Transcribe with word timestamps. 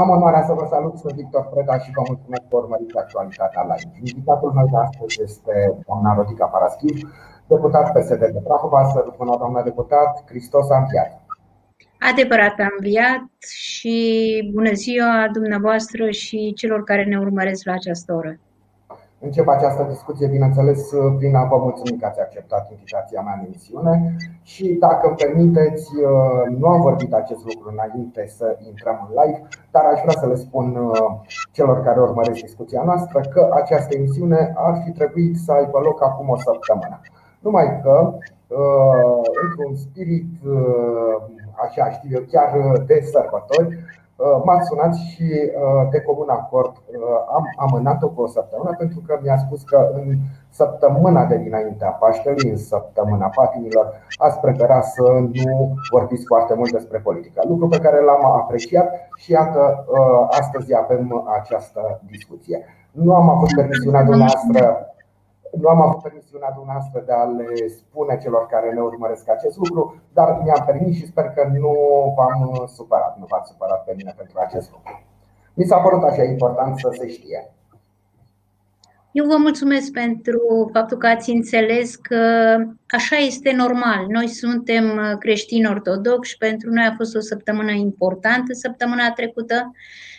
Am 0.00 0.08
onoarea 0.08 0.44
să 0.48 0.52
vă 0.52 0.66
salut, 0.70 0.94
sunt 0.98 1.14
Victor 1.20 1.44
Preda 1.52 1.78
și 1.78 1.90
vă 1.96 2.02
mulțumesc 2.10 2.44
că 2.48 2.56
urmăriți 2.56 2.96
actualitatea 2.96 3.62
live. 3.70 3.92
Invitatul 4.10 4.50
meu 4.58 4.66
de 4.72 4.78
astăzi 4.86 5.22
este 5.22 5.54
doamna 5.86 6.14
Rodica 6.14 6.46
Paraschiv, 6.46 6.96
deputat 7.46 7.86
PSD 7.92 8.22
de 8.36 8.40
Prahova. 8.44 8.84
Să 8.92 9.02
răspună 9.04 9.36
doamna 9.38 9.62
deputat, 9.62 10.24
Cristos 10.24 10.70
a 10.70 10.78
înviat. 10.78 11.10
Adevărat 12.10 12.56
a 12.58 12.68
înviat 12.76 13.24
și 13.72 13.96
bună 14.54 14.72
ziua 14.72 15.28
dumneavoastră 15.32 16.10
și 16.10 16.52
celor 16.60 16.80
care 16.84 17.04
ne 17.04 17.18
urmăresc 17.18 17.64
la 17.64 17.72
această 17.72 18.14
oră. 18.14 18.32
Încep 19.22 19.48
această 19.48 19.82
discuție, 19.88 20.26
bineînțeles, 20.26 20.90
prin 21.16 21.34
a 21.36 21.44
vă 21.44 21.56
mulțumi 21.56 21.98
că 21.98 22.06
ați 22.06 22.20
acceptat 22.20 22.70
invitația 22.70 23.20
mea 23.20 23.34
în 23.38 23.44
emisiune 23.44 24.16
și, 24.42 24.76
dacă 24.80 25.06
îmi 25.06 25.16
permiteți, 25.16 25.90
nu 26.58 26.66
am 26.66 26.80
vorbit 26.80 27.12
acest 27.14 27.44
lucru 27.44 27.70
înainte 27.72 28.26
să 28.26 28.56
intrăm 28.66 29.08
în 29.08 29.22
live, 29.22 29.42
dar 29.70 29.84
aș 29.84 30.00
vrea 30.00 30.20
să 30.20 30.26
le 30.26 30.34
spun 30.34 30.92
celor 31.50 31.80
care 31.80 32.00
urmăresc 32.00 32.40
discuția 32.40 32.82
noastră 32.84 33.20
că 33.20 33.48
această 33.52 33.96
emisiune 33.96 34.52
ar 34.56 34.82
fi 34.84 34.90
trebuit 34.90 35.36
să 35.36 35.52
aibă 35.52 35.78
loc 35.78 36.02
acum 36.02 36.28
o 36.28 36.36
săptămână. 36.36 37.00
Numai 37.40 37.80
că, 37.82 38.12
într-un 39.44 39.74
spirit, 39.74 40.30
așa 41.64 41.90
știu 41.90 42.08
eu, 42.12 42.22
chiar 42.30 42.78
de 42.86 43.00
sărbători, 43.12 43.78
Uh, 44.20 44.42
m-ați 44.44 44.68
sunat 44.68 44.94
și 44.94 45.28
uh, 45.32 45.88
de 45.90 46.00
comun 46.00 46.28
acord 46.28 46.72
uh, 46.76 47.20
am 47.36 47.44
amânat-o 47.56 48.08
cu 48.08 48.22
o 48.22 48.26
săptămână 48.26 48.74
pentru 48.78 49.00
că 49.06 49.18
mi-a 49.22 49.36
spus 49.36 49.62
că 49.62 49.90
în 49.94 50.16
săptămâna 50.48 51.24
de 51.24 51.36
dinaintea 51.36 51.88
Paștelui, 51.88 52.50
în 52.50 52.56
săptămâna 52.56 53.26
patimilor, 53.34 53.86
ați 54.18 54.40
prefera 54.40 54.80
să 54.80 55.02
nu 55.32 55.74
vorbiți 55.90 56.24
foarte 56.26 56.54
mult 56.54 56.72
despre 56.72 56.98
politică. 56.98 57.42
Lucru 57.48 57.68
pe 57.68 57.78
care 57.78 58.00
l-am 58.00 58.24
apreciat 58.24 58.88
și 59.16 59.32
iată, 59.32 59.84
astăzi 60.30 60.76
avem 60.76 61.24
această 61.40 62.00
discuție. 62.06 62.64
Nu 62.90 63.14
am 63.14 63.28
avut 63.28 63.48
permisiunea 63.54 64.02
dumneavoastră 64.02 64.89
nu 65.58 65.68
am 65.68 65.80
avut 65.80 66.02
permisiunea 66.02 66.52
dumneavoastră 66.54 67.02
de 67.06 67.12
a 67.12 67.24
le 67.24 67.68
spune 67.68 68.18
celor 68.22 68.46
care 68.46 68.72
ne 68.72 68.80
urmăresc 68.80 69.28
acest 69.30 69.56
lucru, 69.56 70.02
dar 70.12 70.40
mi-am 70.44 70.62
permis 70.66 70.96
și 70.96 71.06
sper 71.06 71.24
că 71.24 71.50
nu 71.52 71.72
v-am 72.16 72.66
supărat, 72.66 73.18
nu 73.18 73.24
v-ați 73.28 73.50
supărat 73.50 73.84
pe 73.84 73.92
mine 73.96 74.14
pentru 74.16 74.38
acest 74.38 74.70
lucru. 74.70 75.02
Mi 75.54 75.64
s-a 75.64 75.78
părut 75.78 76.02
așa 76.02 76.22
important 76.22 76.78
să 76.78 76.88
se 76.92 77.08
știe. 77.08 77.52
Eu 79.12 79.26
vă 79.26 79.36
mulțumesc 79.36 79.92
pentru 79.92 80.70
faptul 80.72 80.96
că 80.96 81.06
ați 81.06 81.30
înțeles 81.30 81.96
că 81.96 82.16
așa 82.88 83.16
este 83.16 83.52
normal. 83.52 84.06
Noi 84.08 84.28
suntem 84.28 85.16
creștini 85.18 85.68
ortodoxi, 85.68 86.36
pentru 86.36 86.70
noi 86.70 86.84
a 86.84 86.94
fost 86.96 87.16
o 87.16 87.20
săptămână 87.20 87.70
importantă 87.70 88.52
săptămâna 88.52 89.12
trecută 89.12 89.70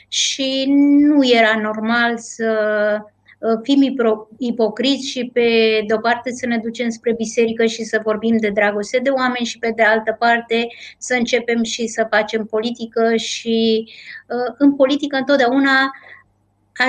și 0.07 0.65
nu 0.99 1.19
era 1.23 1.59
normal 1.61 2.17
să 2.17 2.49
Uh, 3.01 3.20
fim 3.63 3.95
ipocriți 4.37 5.07
și 5.07 5.29
pe 5.33 5.49
de 5.87 5.93
o 5.93 5.97
parte 5.97 6.31
să 6.31 6.45
ne 6.45 6.57
ducem 6.57 6.89
spre 6.89 7.13
biserică 7.13 7.65
și 7.65 7.83
să 7.83 8.01
vorbim 8.03 8.37
de 8.37 8.49
dragoste 8.49 8.99
de 9.03 9.09
oameni 9.09 9.45
și 9.45 9.59
pe 9.59 9.71
de 9.75 9.83
altă 9.83 10.15
parte 10.19 10.67
să 10.97 11.13
începem 11.13 11.63
și 11.63 11.87
să 11.87 12.07
facem 12.09 12.45
politică 12.45 13.15
și 13.15 13.87
uh, 14.27 14.55
în 14.57 14.75
politică 14.75 15.15
întotdeauna 15.17 15.91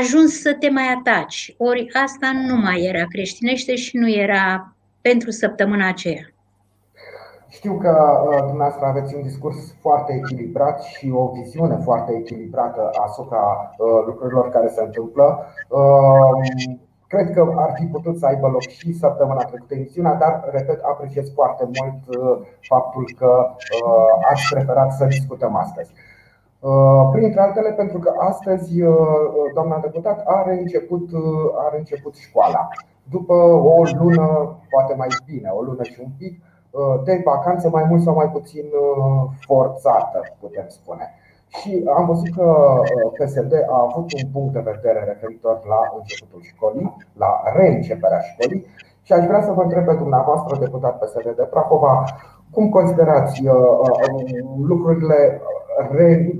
ajuns 0.00 0.40
să 0.40 0.54
te 0.54 0.68
mai 0.68 0.86
ataci. 0.86 1.54
Ori 1.56 1.92
asta 1.92 2.32
nu 2.46 2.56
mai 2.56 2.82
era 2.82 3.04
creștinește 3.06 3.74
și 3.74 3.96
nu 3.96 4.10
era 4.10 4.76
pentru 5.00 5.30
săptămâna 5.30 5.88
aceea. 5.88 6.31
Știu 7.58 7.74
că 7.84 7.94
uh, 8.28 8.38
dumneavoastră 8.38 8.86
aveți 8.86 9.14
un 9.14 9.22
discurs 9.22 9.58
foarte 9.80 10.12
echilibrat 10.12 10.82
și 10.82 11.10
o 11.14 11.30
viziune 11.38 11.76
foarte 11.76 12.12
echilibrată 12.20 12.90
asupra 13.06 13.42
uh, 13.78 14.02
lucrurilor 14.06 14.48
care 14.48 14.68
se 14.68 14.82
întâmplă. 14.82 15.26
Um, 15.68 16.40
cred 17.06 17.30
că 17.30 17.52
ar 17.56 17.72
fi 17.78 17.84
putut 17.84 18.18
să 18.18 18.26
aibă 18.26 18.46
loc 18.48 18.60
și 18.60 18.92
săptămâna 18.92 19.44
trecută 19.44 19.74
emisiunea, 19.74 20.14
dar, 20.14 20.48
repet, 20.50 20.80
apreciez 20.82 21.32
foarte 21.34 21.64
mult 21.64 22.00
uh, 22.08 22.46
faptul 22.60 23.04
că 23.18 23.46
ați 24.30 24.42
preferat 24.50 24.92
să 24.92 25.04
discutăm 25.04 25.56
astăzi. 25.56 25.92
Printre 27.12 27.40
altele, 27.40 27.72
pentru 27.72 27.98
că 27.98 28.12
astăzi 28.18 28.72
doamna 29.54 29.78
deputat 29.78 30.22
are 30.24 30.58
început, 30.58 31.10
are 31.66 31.78
început 31.78 32.14
școala. 32.14 32.68
După 33.10 33.34
o 33.74 33.82
lună, 33.98 34.56
poate 34.70 34.94
mai 34.96 35.08
bine, 35.26 35.48
o 35.48 35.62
lună 35.62 35.82
și 35.82 36.00
un 36.04 36.10
pic, 36.18 36.40
Uh, 36.42 36.51
de 37.04 37.20
vacanță 37.24 37.68
mai 37.68 37.84
mult 37.88 38.02
sau 38.02 38.14
mai 38.14 38.28
puțin 38.28 38.64
uh, 38.64 39.30
forțată, 39.40 40.20
putem 40.40 40.64
spune. 40.68 41.14
Și 41.48 41.84
am 41.96 42.06
văzut 42.06 42.30
că 42.36 42.44
uh, 42.44 43.12
PSD 43.18 43.52
a 43.68 43.86
avut 43.88 44.12
un 44.12 44.30
punct 44.32 44.52
de 44.52 44.70
vedere 44.70 45.04
referitor 45.04 45.60
la 45.68 45.80
începutul 45.98 46.40
școlii, 46.42 46.96
la 47.12 47.42
reînceperea 47.56 48.20
școlii 48.20 48.66
și 49.02 49.12
aș 49.12 49.24
vrea 49.26 49.42
să 49.42 49.52
vă 49.52 49.62
întreb 49.62 49.84
pe 49.84 49.94
dumneavoastră, 49.94 50.58
deputat 50.58 50.98
PSD 50.98 51.36
de 51.36 51.42
Prahova, 51.42 52.04
cum 52.50 52.68
considerați 52.68 53.42
lucrurile, 54.62 55.40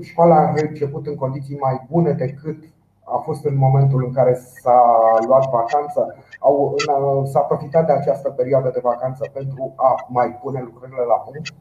școala 0.01 0.35
a 0.35 0.53
reînceput 0.55 1.07
în 1.07 1.15
condiții 1.15 1.57
mai 1.59 1.87
bune 1.89 2.11
decât 2.11 2.57
a 3.03 3.17
fost 3.17 3.45
în 3.45 3.57
momentul 3.57 4.03
în 4.03 4.13
care 4.13 4.33
s-a 4.33 4.81
luat 5.27 5.49
vacanță, 5.49 6.15
au, 6.39 6.75
s-a 7.25 7.39
profitat 7.39 7.85
de 7.85 7.91
această 7.91 8.29
perioadă 8.29 8.69
de 8.73 8.79
vacanță 8.83 9.29
pentru 9.33 9.73
a 9.75 10.05
mai 10.07 10.39
pune 10.41 10.61
lucrurile 10.61 11.03
la 11.07 11.15
punct? 11.15 11.53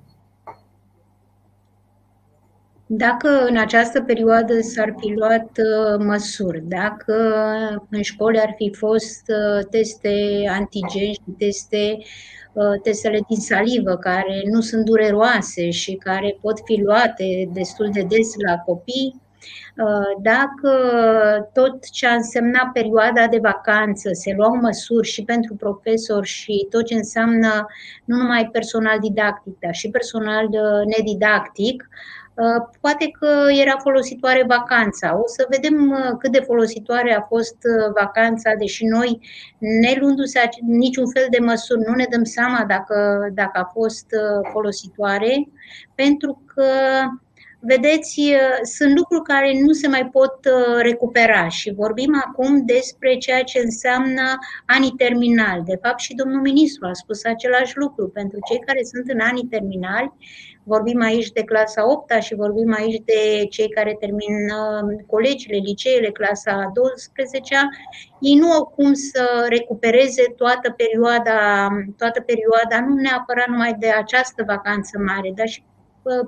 Dacă 2.87 3.29
în 3.49 3.57
această 3.57 4.03
perioadă 4.03 4.61
s-ar 4.61 4.95
fi 4.97 5.13
luat 5.13 5.51
uh, 5.59 6.05
măsuri, 6.07 6.61
dacă 6.61 7.15
în 7.91 8.03
școli 8.03 8.41
ar 8.41 8.55
fi 8.57 8.75
fost 8.79 9.23
uh, 9.29 9.65
teste 9.71 10.11
antigen 10.51 11.13
și 11.13 11.35
teste, 11.39 11.99
uh, 12.53 12.81
testele 12.83 13.21
din 13.29 13.41
salivă, 13.41 13.97
care 13.97 14.43
nu 14.45 14.61
sunt 14.61 14.85
dureroase 14.85 15.71
și 15.71 15.95
care 15.95 16.39
pot 16.41 16.61
fi 16.65 16.83
luate 16.83 17.49
destul 17.53 17.91
de 17.93 18.03
des 18.03 18.35
la 18.47 18.57
copii, 18.57 19.23
Uh, 19.32 19.32
dacă 20.23 20.71
tot 21.53 21.91
ce 21.91 22.07
a 22.07 22.15
însemnat 22.15 22.73
perioada 22.73 23.27
de 23.27 23.39
vacanță, 23.43 24.09
se 24.13 24.35
luau 24.37 24.57
măsuri 24.57 25.09
și 25.09 25.25
pentru 25.25 25.55
profesori 25.55 26.27
și 26.27 26.67
tot 26.71 26.85
ce 26.85 26.95
înseamnă 26.95 27.67
nu 28.05 28.17
numai 28.17 28.49
personal 28.53 28.99
didactic, 28.99 29.59
dar 29.61 29.75
și 29.75 29.91
personal 29.91 30.45
uh, 30.45 30.97
nedidactic, 30.97 31.89
uh, 32.35 32.69
poate 32.81 33.11
că 33.19 33.29
era 33.63 33.77
folositoare 33.77 34.45
vacanța. 34.49 35.19
O 35.19 35.27
să 35.27 35.47
vedem 35.49 35.97
cât 36.19 36.33
de 36.33 36.41
folositoare 36.41 37.15
a 37.15 37.21
fost 37.21 37.57
vacanța, 37.95 38.55
deși 38.59 38.85
noi, 38.85 39.21
ne 39.59 39.97
luându-se 40.01 40.49
niciun 40.67 41.11
fel 41.11 41.27
de 41.31 41.39
măsuri, 41.39 41.83
nu 41.87 41.95
ne 41.95 42.07
dăm 42.11 42.25
seama 42.25 42.65
dacă, 42.69 43.29
dacă 43.35 43.59
a 43.59 43.71
fost 43.73 44.07
folositoare, 44.53 45.49
pentru 45.95 46.43
că 46.55 46.65
vedeți, 47.65 48.21
uh, 48.21 48.59
sunt 48.63 48.97
lucruri 48.97 49.23
care 49.23 49.61
nu 49.61 49.73
se 49.73 49.89
mai 49.89 50.07
pot 50.07 50.35
uh, 50.45 50.81
recupera 50.83 51.49
și 51.49 51.73
vorbim 51.73 52.23
acum 52.27 52.65
despre 52.65 53.17
ceea 53.17 53.43
ce 53.43 53.59
înseamnă 53.59 54.39
anii 54.67 54.95
terminali. 54.97 55.63
De 55.65 55.79
fapt, 55.83 56.01
și 56.01 56.15
domnul 56.15 56.41
ministru 56.41 56.87
a 56.87 56.93
spus 56.93 57.25
același 57.25 57.77
lucru. 57.77 58.09
Pentru 58.09 58.39
cei 58.49 58.59
care 58.59 58.83
sunt 58.83 59.11
în 59.11 59.21
anii 59.21 59.47
terminali, 59.51 60.13
vorbim 60.65 61.01
aici 61.01 61.31
de 61.31 61.43
clasa 61.43 61.91
8 61.91 62.13
și 62.21 62.35
vorbim 62.35 62.75
aici 62.77 63.03
de 63.05 63.47
cei 63.51 63.69
care 63.69 63.97
termină 64.01 64.87
colegiile, 65.07 65.57
liceele, 65.57 66.11
clasa 66.11 66.71
12 66.75 67.57
ei 68.21 68.35
nu 68.35 68.51
au 68.53 68.65
cum 68.65 68.93
să 68.93 69.47
recupereze 69.49 70.23
toată 70.37 70.71
perioada, 70.71 71.69
toată 71.97 72.21
perioada, 72.21 72.87
nu 72.87 72.95
neapărat 72.95 73.47
numai 73.47 73.77
de 73.79 73.91
această 73.91 74.45
vacanță 74.47 74.99
mare, 74.99 75.33
dar 75.35 75.47
și 75.47 75.63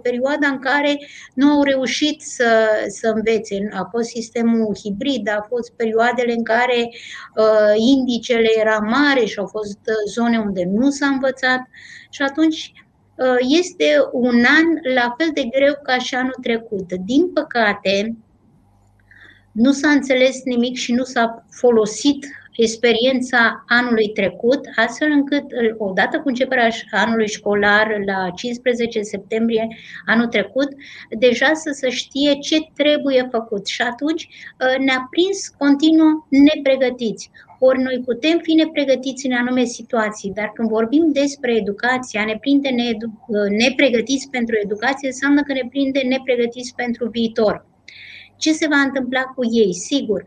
perioada 0.03 0.47
în 0.47 0.59
care 0.59 0.99
nu 1.35 1.51
au 1.51 1.63
reușit 1.63 2.23
să, 2.23 2.69
să 2.89 3.13
învețe. 3.15 3.69
A 3.73 3.89
fost 3.91 4.09
sistemul 4.09 4.77
hibrid, 4.83 5.29
a 5.29 5.47
fost 5.49 5.73
perioadele 5.73 6.33
în 6.33 6.45
care 6.45 6.89
uh, 7.37 7.75
indicele 7.77 8.49
era 8.59 8.79
mare 8.79 9.25
și 9.25 9.39
au 9.39 9.47
fost 9.47 9.79
uh, 9.87 9.95
zone 10.09 10.39
unde 10.39 10.65
nu 10.73 10.91
s-a 10.91 11.07
învățat 11.07 11.61
și 12.11 12.23
atunci 12.23 12.73
uh, 13.17 13.37
este 13.61 13.85
un 14.13 14.45
an 14.59 14.95
la 14.95 15.15
fel 15.19 15.31
de 15.35 15.43
greu 15.43 15.75
ca 15.83 15.99
și 15.99 16.15
anul 16.15 16.37
trecut. 16.43 16.93
Din 16.93 17.33
păcate, 17.33 18.17
nu 19.53 19.73
s-a 19.73 19.89
înțeles 19.89 20.43
nimic 20.45 20.77
și 20.77 20.93
nu 20.93 21.03
s-a 21.03 21.47
folosit 21.51 22.27
experiența 22.57 23.65
anului 23.69 24.09
trecut, 24.09 24.61
astfel 24.77 25.11
încât, 25.11 25.45
odată 25.79 26.21
cu 26.21 26.29
începerea 26.29 26.69
anului 26.91 27.29
școlar, 27.29 28.03
la 28.07 28.31
15 28.31 29.01
septembrie 29.01 29.69
anul 30.07 30.27
trecut, 30.27 30.69
deja 31.19 31.51
să 31.55 31.71
se 31.73 31.91
știe 31.91 32.33
ce 32.35 32.57
trebuie 32.77 33.29
făcut. 33.31 33.67
Și 33.67 33.83
atunci 33.83 34.29
ă, 34.61 34.83
ne-a 34.83 35.07
prins 35.11 35.49
continuu 35.49 36.27
nepregătiți. 36.29 37.31
Ori 37.59 37.83
noi 37.83 38.03
putem 38.05 38.39
fi 38.43 38.53
nepregătiți 38.53 39.27
în 39.27 39.33
anume 39.33 39.65
situații, 39.65 40.33
dar 40.35 40.51
când 40.55 40.69
vorbim 40.69 41.13
despre 41.13 41.57
educație, 41.57 42.21
a 42.21 42.25
ne 42.25 42.39
prinde 42.41 42.69
ă, 42.69 43.49
nepregătiți 43.49 44.29
pentru 44.31 44.55
educație, 44.63 45.09
înseamnă 45.09 45.43
că 45.43 45.53
ne 45.53 45.67
prinde 45.71 46.01
nepregătiți 46.01 46.75
pentru 46.75 47.09
viitor. 47.09 47.67
Ce 48.37 48.53
se 48.53 48.67
va 48.69 48.77
întâmpla 48.77 49.23
cu 49.23 49.45
ei? 49.53 49.75
Sigur, 49.75 50.25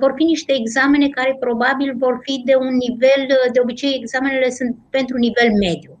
vor 0.00 0.12
fi 0.16 0.24
niște 0.24 0.52
examene 0.52 1.08
care 1.08 1.36
probabil 1.40 1.94
vor 1.96 2.18
fi 2.22 2.42
de 2.44 2.54
un 2.56 2.74
nivel, 2.76 3.26
de 3.52 3.60
obicei 3.60 3.98
examenele 4.00 4.50
sunt 4.50 4.76
pentru 4.90 5.16
nivel 5.16 5.50
mediu 5.52 5.98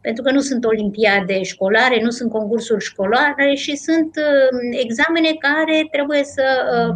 pentru 0.00 0.22
că 0.22 0.30
nu 0.32 0.40
sunt 0.40 0.64
olimpiade 0.64 1.42
școlare, 1.42 2.02
nu 2.02 2.10
sunt 2.10 2.30
concursuri 2.30 2.84
școlare 2.84 3.54
și 3.54 3.76
sunt 3.76 4.10
examene 4.70 5.28
care 5.38 5.88
trebuie 5.90 6.24
să 6.24 6.44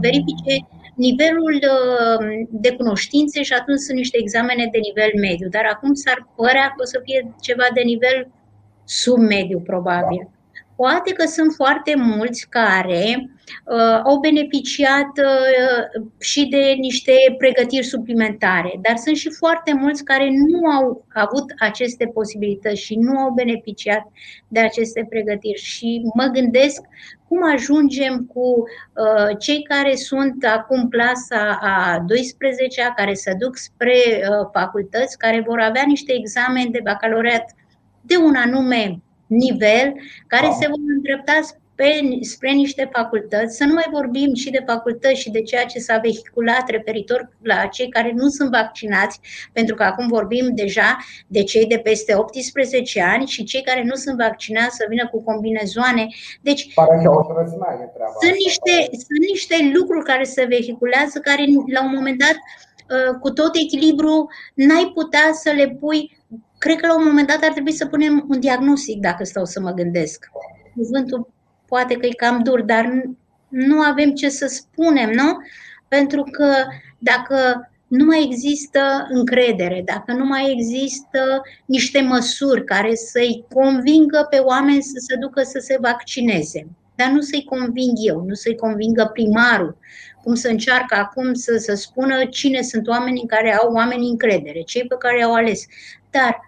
verifice 0.01 0.67
nivelul 0.97 1.55
uh, 1.55 2.47
de 2.51 2.71
cunoștințe 2.73 3.43
și 3.43 3.53
atunci 3.53 3.79
sunt 3.79 3.97
niște 3.97 4.19
examene 4.21 4.69
de 4.73 4.79
nivel 4.79 5.11
mediu. 5.21 5.49
Dar 5.49 5.65
acum 5.73 5.95
s-ar 5.95 6.29
părea 6.37 6.67
că 6.67 6.83
o 6.83 6.85
să 6.85 7.01
fie 7.05 7.35
ceva 7.41 7.67
de 7.75 7.81
nivel 7.81 8.29
sub 8.85 9.19
mediu, 9.19 9.61
probabil. 9.61 10.31
Poate 10.77 11.13
că 11.13 11.27
sunt 11.27 11.53
foarte 11.53 11.95
mulți 11.97 12.49
care 12.49 13.05
uh, 13.17 13.36
au 14.05 14.19
beneficiat 14.19 15.11
uh, 15.19 16.03
și 16.19 16.47
de 16.47 16.75
niște 16.79 17.13
pregătiri 17.39 17.85
suplimentare, 17.85 18.79
dar 18.83 18.97
sunt 18.97 19.17
și 19.17 19.31
foarte 19.31 19.75
mulți 19.75 20.05
care 20.05 20.29
nu 20.31 20.67
au 20.69 21.05
avut 21.15 21.45
aceste 21.59 22.07
posibilități 22.07 22.81
și 22.81 22.95
nu 22.95 23.19
au 23.19 23.31
beneficiat 23.31 24.03
de 24.49 24.61
aceste 24.61 25.07
pregătiri. 25.09 25.61
Și 25.61 26.03
mă 26.15 26.25
gândesc 26.25 26.81
cum 27.29 27.39
ajungem 27.53 28.31
cu 28.35 28.41
uh, 28.49 29.39
cei 29.39 29.63
care 29.63 29.95
sunt 29.95 30.45
acum 30.45 30.89
clasa 30.89 31.59
a 31.61 32.05
12-a, 32.13 32.95
care 32.97 33.15
se 33.15 33.35
duc 33.39 33.57
spre 33.57 33.95
uh, 33.95 34.49
facultăți, 34.53 35.19
care 35.19 35.45
vor 35.47 35.61
avea 35.61 35.83
niște 35.87 36.13
examene 36.13 36.71
de 36.71 36.81
bacalaureat 36.83 37.45
de 38.01 38.17
un 38.17 38.35
anume 38.35 39.01
nivel, 39.27 39.95
care 40.27 40.49
se 40.61 40.67
vor 40.69 40.79
îndrepta 40.95 41.41
pe, 41.77 42.01
spre 42.21 42.51
niște 42.51 42.89
facultăți, 42.93 43.57
să 43.57 43.65
nu 43.65 43.73
mai 43.73 43.89
vorbim 43.91 44.35
și 44.35 44.51
de 44.51 44.63
facultăți 44.67 45.21
și 45.21 45.31
de 45.31 45.43
ceea 45.43 45.65
ce 45.65 45.79
s-a 45.79 45.99
vehiculat 45.99 46.69
referitor 46.69 47.29
la 47.43 47.67
cei 47.67 47.89
care 47.89 48.13
nu 48.15 48.29
sunt 48.29 48.51
vaccinați, 48.51 49.21
pentru 49.53 49.75
că 49.75 49.83
acum 49.83 50.07
vorbim 50.09 50.55
deja 50.55 50.97
de 51.27 51.43
cei 51.43 51.67
de 51.67 51.79
peste 51.79 52.15
18 52.15 53.03
ani 53.03 53.27
și 53.27 53.45
cei 53.45 53.63
care 53.63 53.83
nu 53.83 53.95
sunt 53.95 54.17
vaccinați 54.17 54.77
să 54.77 54.87
vină 54.89 55.09
cu 55.09 55.23
combinezoane. 55.23 56.07
Deci, 56.43 56.73
sunt 58.21 58.37
niște, 58.45 58.75
sunt 58.91 59.21
niște 59.31 59.57
lucruri 59.75 60.05
care 60.05 60.25
se 60.25 60.45
vehiculează, 60.45 61.19
care 61.19 61.45
la 61.73 61.85
un 61.85 61.93
moment 61.95 62.19
dat 62.19 62.37
uh, 62.37 63.19
cu 63.21 63.31
tot 63.31 63.55
echilibru, 63.55 64.29
n-ai 64.55 64.91
putea 64.95 65.31
să 65.33 65.51
le 65.57 65.77
pui. 65.81 66.19
Cred 66.59 66.77
că 66.81 66.87
la 66.87 66.97
un 66.97 67.05
moment 67.05 67.29
dat 67.29 67.43
ar 67.43 67.53
trebui 67.53 67.73
să 67.73 67.87
punem 67.87 68.25
un 68.29 68.41
diagnostic, 68.41 69.01
dacă 69.01 69.25
stau 69.25 69.45
să 69.45 69.61
mă 69.61 69.71
gândesc. 69.71 70.27
Cuvântul 70.75 71.35
poate 71.69 71.95
că 71.95 72.07
e 72.07 72.11
cam 72.11 72.43
dur, 72.43 72.63
dar 72.63 73.03
nu 73.49 73.81
avem 73.81 74.15
ce 74.15 74.29
să 74.29 74.47
spunem, 74.47 75.11
nu? 75.11 75.37
Pentru 75.89 76.23
că 76.23 76.53
dacă 76.99 77.71
nu 77.87 78.05
mai 78.05 78.23
există 78.25 79.07
încredere, 79.09 79.83
dacă 79.85 80.13
nu 80.13 80.25
mai 80.25 80.53
există 80.53 81.43
niște 81.65 82.01
măsuri 82.01 82.65
care 82.65 82.95
să-i 82.95 83.45
convingă 83.55 84.27
pe 84.31 84.37
oameni 84.37 84.83
să 84.83 85.05
se 85.09 85.17
ducă 85.17 85.43
să 85.43 85.59
se 85.59 85.79
vaccineze, 85.81 86.67
dar 86.95 87.09
nu 87.09 87.21
să-i 87.21 87.45
conving 87.45 87.93
eu, 87.95 88.25
nu 88.27 88.35
să-i 88.35 88.57
convingă 88.57 89.11
primarul, 89.13 89.79
cum 90.23 90.35
să 90.35 90.49
încearcă 90.49 90.95
acum 90.95 91.35
să, 91.35 91.57
să 91.57 91.75
spună 91.75 92.25
cine 92.25 92.63
sunt 92.63 92.89
oamenii 92.89 93.27
care 93.27 93.55
au 93.55 93.73
oameni 93.73 94.09
încredere, 94.09 94.61
cei 94.61 94.87
pe 94.87 94.97
care 94.99 95.23
au 95.23 95.35
ales. 95.35 95.65
Dar 96.11 96.46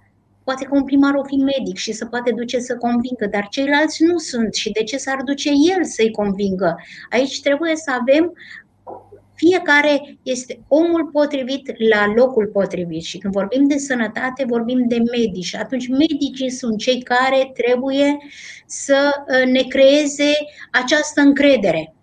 Poate 0.48 0.64
că 0.64 0.74
un 0.74 0.84
primar 0.84 1.14
o 1.14 1.24
fi 1.24 1.34
medic 1.34 1.76
și 1.76 1.92
să 1.92 2.06
poate 2.06 2.32
duce 2.32 2.58
să 2.58 2.76
convingă, 2.76 3.26
dar 3.30 3.48
ceilalți 3.50 4.02
nu 4.02 4.18
sunt. 4.18 4.54
Și 4.54 4.70
de 4.70 4.82
ce 4.82 4.96
s-ar 4.96 5.22
duce 5.24 5.48
el 5.48 5.84
să-i 5.84 6.10
convingă? 6.10 6.76
Aici 7.10 7.40
trebuie 7.40 7.76
să 7.76 7.90
avem 8.00 8.32
fiecare 9.34 10.18
este 10.22 10.60
omul 10.68 11.06
potrivit 11.12 11.72
la 11.90 12.12
locul 12.16 12.46
potrivit 12.46 13.02
și 13.02 13.18
când 13.18 13.32
vorbim 13.32 13.66
de 13.66 13.78
sănătate, 13.78 14.44
vorbim 14.46 14.88
de 14.88 14.98
medici. 14.98 15.44
Și 15.44 15.56
atunci 15.56 15.88
medicii 15.88 16.50
sunt 16.50 16.78
cei 16.78 17.02
care 17.02 17.50
trebuie 17.54 18.16
să 18.66 19.10
uh, 19.16 19.52
ne 19.52 19.62
creeze 19.62 20.32
această 20.70 21.20
încredere. 21.20 21.94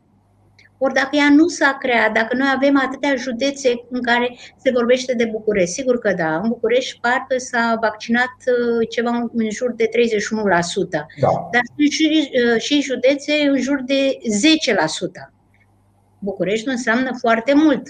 Ori 0.78 0.94
dacă 0.94 1.16
ea 1.16 1.30
nu 1.30 1.48
s-a 1.48 1.78
creat, 1.80 2.14
dacă 2.14 2.36
noi 2.36 2.48
avem 2.56 2.78
atâtea 2.78 3.16
județe 3.16 3.70
în 3.90 4.02
care 4.02 4.38
se 4.58 4.72
vorbește 4.72 5.14
de 5.14 5.26
București, 5.26 5.74
sigur 5.74 6.00
că 6.00 6.14
da, 6.14 6.36
în 6.36 6.48
București 6.48 7.00
parcă 7.02 7.38
s-a 7.38 7.78
vaccinat 7.82 8.36
uh, 8.46 8.90
ceva 8.90 9.30
în 9.34 9.50
jur 9.50 9.74
de 9.74 9.86
31%, 9.86 9.90
da. 10.90 11.28
dar 11.52 11.62
sunt 11.76 11.92
și, 11.92 12.32
uh, 12.54 12.62
și 12.62 12.82
județe 12.82 13.34
în 13.48 13.62
jur 13.62 13.82
de 13.86 14.18
10%. 15.28 15.34
București 16.20 16.68
înseamnă 16.68 17.10
foarte 17.20 17.54
mult, 17.54 17.82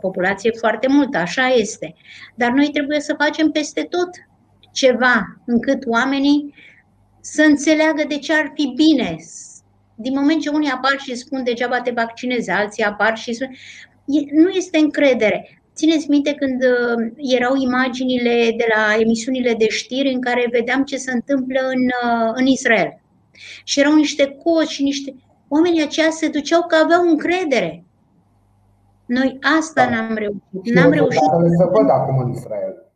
populație 0.00 0.50
foarte 0.58 0.88
multă, 0.88 1.18
așa 1.18 1.46
este. 1.46 1.94
Dar 2.34 2.50
noi 2.50 2.70
trebuie 2.72 3.00
să 3.00 3.14
facem 3.18 3.50
peste 3.50 3.82
tot 3.82 4.08
ceva 4.72 5.40
încât 5.46 5.82
oamenii 5.86 6.54
să 7.20 7.42
înțeleagă 7.42 8.04
de 8.08 8.18
ce 8.18 8.32
ar 8.32 8.52
fi 8.54 8.72
bine 8.76 9.16
din 9.94 10.12
moment 10.14 10.40
ce 10.40 10.48
unii 10.48 10.70
apar 10.70 10.96
și 10.98 11.14
spun 11.14 11.44
degeaba 11.44 11.80
te 11.80 11.90
vaccinezi, 11.90 12.50
alții 12.50 12.82
apar 12.82 13.16
și 13.16 13.32
spun... 13.32 13.48
Nu 14.32 14.48
este 14.48 14.78
încredere. 14.78 15.62
Țineți 15.74 16.10
minte 16.10 16.34
când 16.34 16.62
uh, 16.62 17.12
erau 17.16 17.54
imaginile 17.56 18.54
de 18.56 18.66
la 18.74 19.00
emisiunile 19.00 19.54
de 19.54 19.68
știri 19.68 20.12
în 20.12 20.20
care 20.20 20.48
vedeam 20.50 20.84
ce 20.84 20.96
se 20.96 21.10
întâmplă 21.12 21.60
în, 21.60 21.82
uh, 21.84 22.32
în 22.34 22.46
Israel. 22.46 23.00
Și 23.64 23.80
erau 23.80 23.94
niște 23.94 24.38
coți 24.42 24.72
și 24.72 24.82
niște... 24.82 25.14
Oamenii 25.48 25.82
aceia 25.82 26.10
se 26.10 26.28
duceau 26.28 26.62
că 26.62 26.76
aveau 26.82 27.08
încredere. 27.08 27.84
Noi 29.06 29.38
asta 29.58 29.84
da. 29.84 29.90
n-am 29.90 30.14
reușit. 30.14 30.74
N-am 30.74 30.90
reușit. 30.90 31.20
Să 31.56 31.68
văd 31.72 31.90
acum 31.90 32.18
în 32.18 32.30
Israel. 32.30 32.91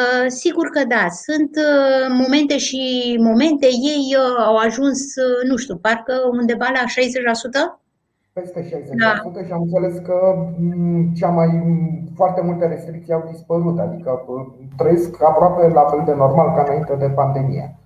Uh, 0.00 0.26
sigur 0.26 0.66
că 0.68 0.84
da, 0.84 1.04
sunt 1.08 1.52
uh, 1.56 2.06
momente 2.22 2.56
și 2.58 2.80
momente, 3.20 3.66
ei 3.66 4.16
uh, 4.22 4.44
au 4.48 4.56
ajuns, 4.56 5.00
nu 5.48 5.56
știu, 5.56 5.76
parcă 5.76 6.14
undeva 6.30 6.68
la 6.78 6.84
60%? 7.76 7.82
Peste 8.32 8.60
60% 8.62 8.66
da. 9.04 9.12
și 9.46 9.52
am 9.52 9.62
înțeles 9.62 9.96
că 10.06 10.16
mm, 10.58 11.12
cea 11.18 11.28
mai 11.28 11.50
foarte 12.14 12.40
multe 12.40 12.66
restricții 12.66 13.12
au 13.12 13.28
dispărut, 13.30 13.78
adică 13.78 14.10
trăiesc 14.76 15.22
aproape 15.22 15.68
la 15.68 15.84
fel 15.90 16.02
de 16.04 16.14
normal 16.14 16.54
ca 16.54 16.62
înainte 16.66 16.94
de 16.94 17.14
pandemie. 17.14 17.78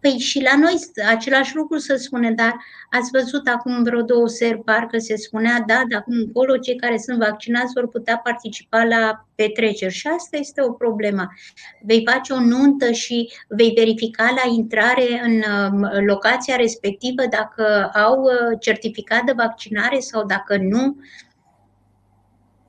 Păi 0.00 0.10
și 0.18 0.42
la 0.42 0.56
noi 0.56 0.74
același 1.08 1.56
lucru 1.56 1.78
se 1.78 1.96
spune, 1.96 2.30
dar 2.32 2.56
ați 2.90 3.10
văzut 3.12 3.48
acum 3.48 3.82
vreo 3.82 4.02
două 4.02 4.28
seri, 4.28 4.62
parcă 4.64 4.98
se 4.98 5.16
spunea, 5.16 5.64
da, 5.66 5.82
de 5.88 5.94
acum 5.94 6.14
încolo 6.14 6.56
cei 6.56 6.76
care 6.76 6.98
sunt 6.98 7.18
vaccinați 7.18 7.72
vor 7.74 7.88
putea 7.88 8.16
participa 8.18 8.84
la 8.84 9.26
petreceri 9.34 9.92
și 9.92 10.06
asta 10.06 10.36
este 10.36 10.62
o 10.62 10.72
problemă. 10.72 11.28
Vei 11.82 12.06
face 12.10 12.32
o 12.32 12.40
nuntă 12.40 12.92
și 12.92 13.32
vei 13.48 13.72
verifica 13.76 14.34
la 14.44 14.52
intrare 14.52 15.22
în 15.24 15.42
um, 15.72 16.04
locația 16.06 16.56
respectivă 16.56 17.22
dacă 17.30 17.90
au 17.94 18.22
uh, 18.22 18.58
certificat 18.60 19.24
de 19.24 19.32
vaccinare 19.36 19.98
sau 19.98 20.26
dacă 20.26 20.56
nu. 20.56 20.96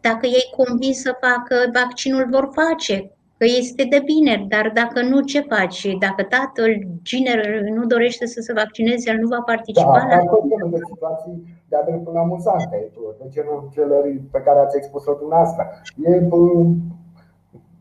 Dacă 0.02 0.26
ei 0.26 0.54
convins 0.56 1.02
să 1.02 1.18
facă 1.22 1.70
vaccinul, 1.74 2.28
vor 2.30 2.50
face 2.54 3.12
că 3.42 3.48
este 3.62 3.84
de 3.96 4.02
bine, 4.14 4.34
dar 4.54 4.66
dacă 4.82 5.00
nu, 5.12 5.18
ce 5.32 5.42
faci? 5.54 5.82
Dacă 6.06 6.22
tatăl, 6.38 6.72
ginerul, 7.10 7.56
nu 7.78 7.84
dorește 7.94 8.26
să 8.34 8.40
se 8.46 8.54
vaccineze, 8.62 9.06
el 9.12 9.20
nu 9.24 9.28
va 9.36 9.42
participa 9.52 9.98
da, 9.98 10.04
la... 10.10 10.16
Da, 10.16 10.68
de 10.76 10.80
situații 10.92 11.36
de-a 11.70 11.84
dreptul 11.88 12.16
amuzante, 12.24 12.78
de 13.20 13.26
genul 13.36 13.60
celor 13.76 14.04
pe 14.34 14.40
care 14.46 14.60
ați 14.60 14.78
expus-o 14.78 15.14
dumneavoastră. 15.22 15.64
E 16.10 16.12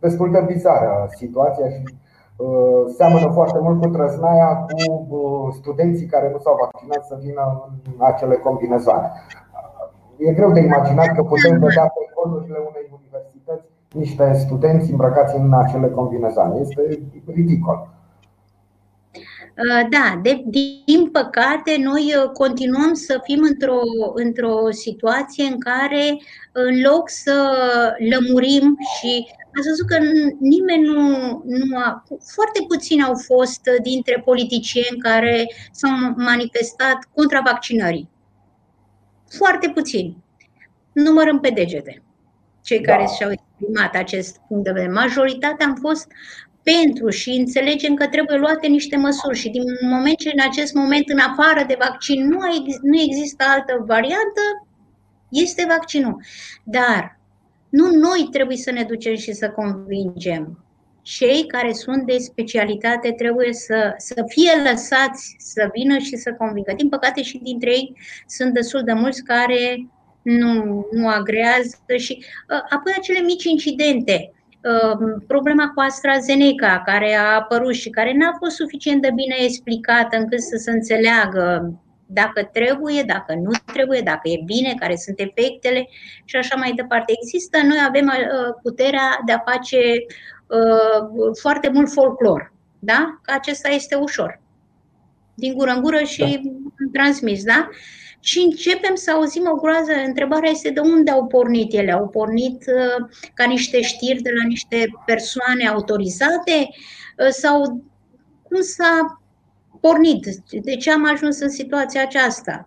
destul 0.04 0.28
de 0.36 0.42
bizară 0.52 0.92
situația 1.22 1.68
și 1.74 1.82
uh, 2.44 2.82
seamănă 2.98 3.28
foarte 3.38 3.58
mult 3.64 3.76
cu 3.82 3.88
trăznaia 3.96 4.50
cu 4.66 4.80
uh, 5.16 5.54
studenții 5.60 6.12
care 6.14 6.28
nu 6.34 6.38
s-au 6.44 6.56
vaccinat 6.64 7.02
să 7.10 7.14
vină 7.24 7.44
în 7.90 7.98
acele 8.10 8.36
combinezoane. 8.46 9.08
E 10.26 10.38
greu 10.38 10.50
de 10.52 10.60
imaginat 10.60 11.10
că 11.16 11.22
putem 11.22 11.58
vedea 11.58 11.86
pe 11.94 12.02
holurile 12.16 12.58
unei 12.68 12.84
universități 12.88 13.29
niște 13.92 14.32
studenți 14.44 14.90
îmbrăcați 14.90 15.36
în 15.36 15.52
acele 15.52 15.88
combinezane. 15.88 16.60
Este 16.60 17.02
ridicol. 17.34 17.88
Uh, 19.14 19.88
da, 19.90 20.20
de, 20.22 20.42
din 20.84 21.10
păcate, 21.12 21.76
noi 21.78 22.14
uh, 22.16 22.30
continuăm 22.32 22.94
să 22.94 23.20
fim 23.22 23.40
într-o, 23.42 23.80
într-o 24.14 24.70
situație 24.70 25.44
în 25.44 25.58
care, 25.58 26.20
în 26.52 26.80
loc 26.90 27.08
să 27.08 27.52
lămurim 28.10 28.76
și 28.98 29.26
ați 29.56 29.68
văzut 29.68 29.86
că 29.86 29.98
nimeni 30.38 30.82
nu, 30.82 30.98
nu 31.44 31.78
a. 31.78 32.04
Foarte 32.34 32.64
puțini 32.68 33.02
au 33.02 33.14
fost 33.14 33.60
dintre 33.82 34.22
politicieni 34.24 34.98
care 34.98 35.46
s-au 35.72 35.90
manifestat 36.16 36.98
contra 37.14 37.40
vaccinării. 37.44 38.08
Foarte 39.28 39.70
puțini. 39.74 40.16
Numărăm 40.92 41.40
pe 41.40 41.50
degete 41.50 42.02
cei 42.62 42.80
da. 42.80 42.92
care 42.92 43.06
și-au 43.16 43.30
exprimat 43.60 43.94
acest 43.94 44.40
punct 44.48 44.64
de 44.64 44.70
vedere. 44.70 44.92
Majoritatea 44.92 45.66
am 45.66 45.74
fost 45.74 46.06
pentru 46.62 47.08
și 47.08 47.30
înțelegem 47.30 47.94
că 47.94 48.06
trebuie 48.06 48.38
luate 48.38 48.66
niște 48.66 48.96
măsuri 48.96 49.38
și 49.38 49.48
din 49.48 49.62
moment 49.90 50.16
ce 50.16 50.30
în 50.34 50.44
acest 50.48 50.74
moment, 50.74 51.08
în 51.08 51.18
afară 51.18 51.64
de 51.66 51.76
vaccin, 51.78 52.26
nu, 52.26 52.38
nu 52.82 53.00
există 53.00 53.44
altă 53.48 53.84
variantă, 53.86 54.66
este 55.28 55.64
vaccinul. 55.68 56.22
Dar 56.64 57.18
nu 57.68 57.90
noi 57.90 58.28
trebuie 58.30 58.56
să 58.56 58.70
ne 58.70 58.82
ducem 58.82 59.16
și 59.16 59.32
să 59.32 59.50
convingem. 59.50 60.64
Cei 61.02 61.46
care 61.46 61.72
sunt 61.72 62.06
de 62.06 62.18
specialitate 62.18 63.12
trebuie 63.12 63.52
să, 63.52 63.94
să 63.96 64.24
fie 64.26 64.70
lăsați 64.70 65.36
să 65.38 65.68
vină 65.72 65.98
și 65.98 66.16
să 66.16 66.32
convingă. 66.38 66.72
Din 66.76 66.88
păcate 66.88 67.22
și 67.22 67.38
dintre 67.38 67.70
ei 67.70 67.96
sunt 68.26 68.54
destul 68.54 68.82
de 68.84 68.92
mulți 68.92 69.22
care 69.22 69.86
nu, 70.22 70.86
nu 70.90 71.08
agrează 71.08 71.76
și 71.96 72.24
ă, 72.50 72.64
apoi 72.68 72.92
acele 72.96 73.20
mici 73.20 73.44
incidente. 73.44 74.32
Ă, 74.64 74.98
problema 75.26 75.72
cu 75.74 75.80
AstraZeneca 75.80 76.82
care 76.84 77.14
a 77.14 77.34
apărut 77.34 77.74
și 77.74 77.90
care 77.90 78.12
n-a 78.12 78.36
fost 78.38 78.56
suficient 78.56 79.02
de 79.02 79.10
bine 79.14 79.34
explicată 79.38 80.16
încât 80.16 80.40
să 80.40 80.56
se 80.56 80.70
înțeleagă 80.70 81.74
dacă 82.12 82.42
trebuie, 82.52 83.02
dacă 83.02 83.34
nu 83.34 83.50
trebuie, 83.72 84.00
dacă 84.00 84.28
e 84.28 84.42
bine, 84.44 84.74
care 84.78 84.96
sunt 84.96 85.20
efectele 85.20 85.88
și 86.24 86.36
așa 86.36 86.56
mai 86.56 86.72
departe. 86.72 87.12
Există, 87.22 87.58
noi 87.62 87.78
avem 87.86 88.06
uh, 88.06 88.54
puterea 88.62 89.20
de 89.26 89.32
a 89.32 89.42
face 89.50 89.76
uh, 90.46 91.36
foarte 91.40 91.70
mult 91.72 91.92
folclor, 91.92 92.52
da? 92.78 93.20
Că 93.22 93.32
acesta 93.34 93.68
este 93.68 93.94
ușor. 93.94 94.40
Din 95.34 95.54
gură 95.54 95.70
în 95.70 95.82
gură 95.82 96.02
și 96.02 96.40
da. 96.42 97.00
transmis, 97.00 97.44
da? 97.44 97.68
Și 98.20 98.38
începem 98.38 98.94
să 98.94 99.10
auzim 99.10 99.48
o 99.52 99.54
groază. 99.54 99.92
Întrebarea 100.06 100.50
este 100.50 100.70
de 100.70 100.80
unde 100.80 101.10
au 101.10 101.26
pornit 101.26 101.72
ele? 101.72 101.92
Au 101.92 102.08
pornit 102.08 102.64
uh, 102.66 103.08
ca 103.34 103.44
niște 103.44 103.80
știri 103.80 104.22
de 104.22 104.30
la 104.40 104.46
niște 104.46 104.88
persoane 105.06 105.68
autorizate 105.68 106.68
uh, 107.18 107.28
sau 107.28 107.84
cum 108.42 108.60
s-a 108.60 109.22
pornit, 109.80 110.26
de 110.62 110.76
ce 110.76 110.92
am 110.92 111.10
ajuns 111.12 111.40
în 111.40 111.50
situația 111.50 112.02
aceasta. 112.02 112.66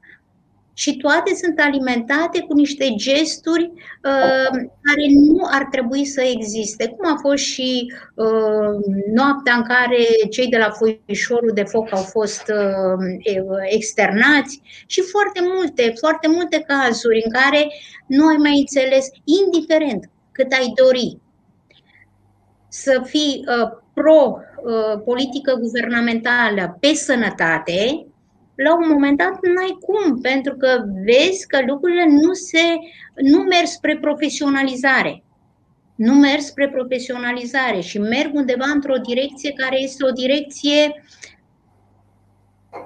Și 0.73 0.97
toate 0.97 1.35
sunt 1.35 1.59
alimentate 1.59 2.39
cu 2.39 2.53
niște 2.53 2.93
gesturi 2.95 3.63
uh, 3.63 4.55
care 4.81 5.05
nu 5.13 5.47
ar 5.51 5.67
trebui 5.71 6.05
să 6.05 6.21
existe. 6.21 6.87
Cum 6.87 7.11
a 7.11 7.17
fost 7.21 7.43
și 7.43 7.93
uh, 8.15 8.95
noaptea 9.13 9.53
în 9.55 9.63
care 9.63 9.97
cei 10.29 10.47
de 10.47 10.57
la 10.57 10.69
Foișorul 10.69 11.51
de 11.53 11.63
Foc 11.63 11.93
au 11.93 12.01
fost 12.01 12.43
uh, 12.47 13.63
externați 13.69 14.61
și 14.85 15.01
foarte 15.01 15.39
multe, 15.55 15.93
foarte 15.99 16.27
multe 16.27 16.65
cazuri 16.67 17.21
în 17.25 17.31
care 17.31 17.67
nu 18.07 18.27
ai 18.27 18.37
mai 18.37 18.57
înțeles, 18.59 19.07
indiferent 19.43 20.09
cât 20.31 20.51
ai 20.51 20.73
dori 20.75 21.17
să 22.67 23.01
fii 23.05 23.45
uh, 23.47 23.69
pro-politică 23.93 25.51
uh, 25.53 25.59
guvernamentală 25.59 26.77
pe 26.79 26.93
sănătate, 26.93 28.05
la 28.55 28.75
un 28.75 28.87
moment 28.87 29.17
dat 29.17 29.39
n-ai 29.41 29.77
cum, 29.81 30.21
pentru 30.21 30.55
că 30.55 30.83
vezi 31.05 31.47
că 31.47 31.59
lucrurile 31.67 32.05
nu, 32.09 32.33
se, 32.33 32.63
nu 33.15 33.37
merg 33.37 33.65
spre 33.65 33.97
profesionalizare. 33.97 35.23
Nu 35.95 36.13
merg 36.13 36.41
spre 36.41 36.69
profesionalizare 36.69 37.79
și 37.79 37.97
merg 37.99 38.33
undeva 38.33 38.65
într-o 38.73 38.97
direcție 39.07 39.51
care 39.51 39.81
este 39.81 40.05
o 40.05 40.11
direcție 40.11 41.03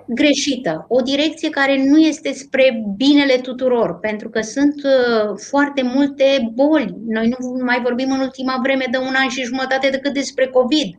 greșită, 0.06 0.86
o 0.90 1.02
direcție 1.02 1.50
care 1.50 1.84
nu 1.84 1.98
este 1.98 2.34
spre 2.34 2.84
binele 2.96 3.38
tuturor, 3.38 4.00
pentru 4.00 4.30
că 4.30 4.42
sunt 4.42 4.76
uh, 4.84 5.38
foarte 5.50 5.82
multe 5.82 6.52
boli. 6.54 6.96
Noi 7.08 7.28
nu 7.28 7.64
mai 7.64 7.82
vorbim 7.82 8.12
în 8.12 8.20
ultima 8.20 8.60
vreme 8.64 8.86
de 8.92 8.98
un 8.98 9.14
an 9.18 9.30
și 9.30 9.44
jumătate 9.44 9.90
decât 9.90 10.14
despre 10.14 10.48
COVID. 10.48 10.96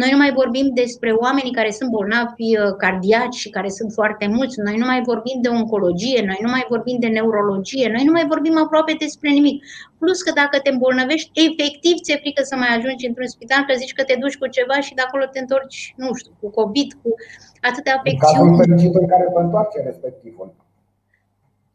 Noi 0.00 0.10
nu 0.14 0.16
mai 0.22 0.32
vorbim 0.40 0.66
despre 0.82 1.10
oamenii 1.24 1.58
care 1.58 1.70
sunt 1.78 1.90
bolnavi 1.90 2.48
uh, 2.56 2.74
cardiaci 2.82 3.34
și 3.42 3.54
care 3.56 3.70
sunt 3.78 3.90
foarte 3.92 4.26
mulți. 4.36 4.60
Noi 4.66 4.76
nu 4.76 4.86
mai 4.86 5.00
vorbim 5.10 5.38
de 5.40 5.48
oncologie, 5.48 6.20
noi 6.30 6.40
nu 6.44 6.50
mai 6.50 6.64
vorbim 6.68 6.96
de 7.04 7.06
neurologie, 7.06 7.88
noi 7.94 8.04
nu 8.04 8.12
mai 8.12 8.26
vorbim 8.32 8.56
aproape 8.64 8.92
despre 8.98 9.28
nimic. 9.30 9.56
Plus 9.98 10.18
că 10.22 10.30
dacă 10.42 10.56
te 10.62 10.70
îmbolnăvești, 10.70 11.30
efectiv 11.46 11.94
ți-e 12.02 12.22
frică 12.22 12.42
să 12.50 12.54
mai 12.56 12.70
ajungi 12.76 13.06
într-un 13.06 13.28
spital, 13.34 13.62
că 13.64 13.74
zici 13.82 13.96
că 13.96 14.02
te 14.04 14.16
duci 14.22 14.40
cu 14.40 14.46
ceva 14.56 14.76
și 14.86 14.94
de 14.94 15.02
acolo 15.06 15.24
te 15.24 15.38
întorci, 15.38 15.94
nu 15.96 16.08
știu, 16.20 16.32
cu 16.40 16.48
COVID, 16.58 16.90
cu 17.02 17.10
atâtea 17.68 17.94
afecțiuni. 17.98 18.50
În 19.02 19.08
care 19.12 19.26
vă 19.34 19.40
întoarce 19.46 19.78
respectivul. 19.90 20.48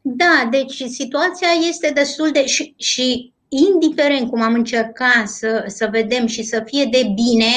Da, 0.02 0.36
deci 0.58 0.78
situația 1.00 1.52
este 1.72 1.88
destul 2.02 2.30
de... 2.38 2.46
și, 2.46 2.74
și 2.78 3.34
indiferent 3.50 4.30
cum 4.30 4.42
am 4.42 4.54
încercat 4.54 5.26
să, 5.40 5.64
să 5.68 5.86
vedem 5.92 6.26
și 6.26 6.44
să 6.44 6.62
fie 6.66 6.86
de 6.98 7.04
bine, 7.22 7.54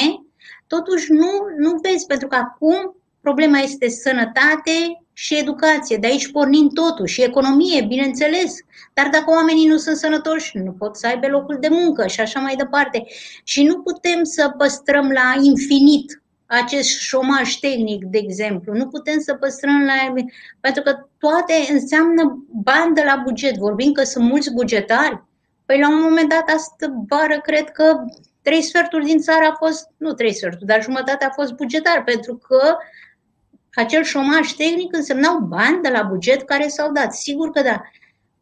totuși 0.67 1.11
nu, 1.11 1.31
nu 1.57 1.79
vezi, 1.81 2.05
pentru 2.05 2.27
că 2.27 2.35
acum 2.35 2.95
problema 3.21 3.57
este 3.57 3.89
sănătate 3.89 5.01
și 5.13 5.37
educație. 5.37 5.97
De 5.97 6.07
aici 6.07 6.31
pornind 6.31 6.73
totul 6.73 7.05
și 7.05 7.23
economie, 7.23 7.85
bineînțeles. 7.87 8.55
Dar 8.93 9.09
dacă 9.11 9.31
oamenii 9.31 9.67
nu 9.67 9.77
sunt 9.77 9.95
sănătoși, 9.95 10.57
nu 10.57 10.71
pot 10.71 10.97
să 10.97 11.07
aibă 11.07 11.27
locul 11.27 11.57
de 11.59 11.67
muncă 11.71 12.07
și 12.07 12.21
așa 12.21 12.39
mai 12.39 12.55
departe. 12.55 13.05
Și 13.43 13.63
nu 13.63 13.79
putem 13.79 14.23
să 14.23 14.53
păstrăm 14.57 15.09
la 15.09 15.35
infinit 15.41 16.21
acest 16.45 16.99
șomaj 16.99 17.55
tehnic, 17.55 18.03
de 18.05 18.17
exemplu. 18.17 18.73
Nu 18.73 18.87
putem 18.87 19.19
să 19.19 19.33
păstrăm 19.33 19.85
la... 19.85 20.13
Pentru 20.59 20.81
că 20.81 21.07
toate 21.17 21.53
înseamnă 21.71 22.45
bani 22.63 22.95
de 22.95 23.03
la 23.05 23.21
buget. 23.25 23.57
Vorbim 23.57 23.91
că 23.91 24.03
sunt 24.03 24.29
mulți 24.29 24.53
bugetari. 24.53 25.23
Păi 25.65 25.79
la 25.79 25.89
un 25.89 26.01
moment 26.01 26.29
dat, 26.29 26.49
astă 26.55 27.05
vară, 27.07 27.39
cred 27.43 27.69
că 27.69 28.05
trei 28.47 28.61
sferturi 28.61 29.05
din 29.05 29.19
țară 29.19 29.45
a 29.45 29.55
fost, 29.57 29.89
nu 29.97 30.13
trei 30.13 30.33
sferturi, 30.33 30.65
dar 30.65 30.83
jumătate 30.83 31.25
a 31.25 31.29
fost 31.29 31.53
bugetar, 31.53 32.03
pentru 32.03 32.35
că 32.35 32.77
acel 33.73 34.03
șomaj 34.03 34.51
tehnic 34.51 34.95
însemnau 34.95 35.39
bani 35.39 35.81
de 35.81 35.89
la 35.89 36.03
buget 36.03 36.41
care 36.41 36.67
s-au 36.67 36.91
dat. 36.91 37.13
Sigur 37.13 37.51
că 37.51 37.61
da. 37.61 37.81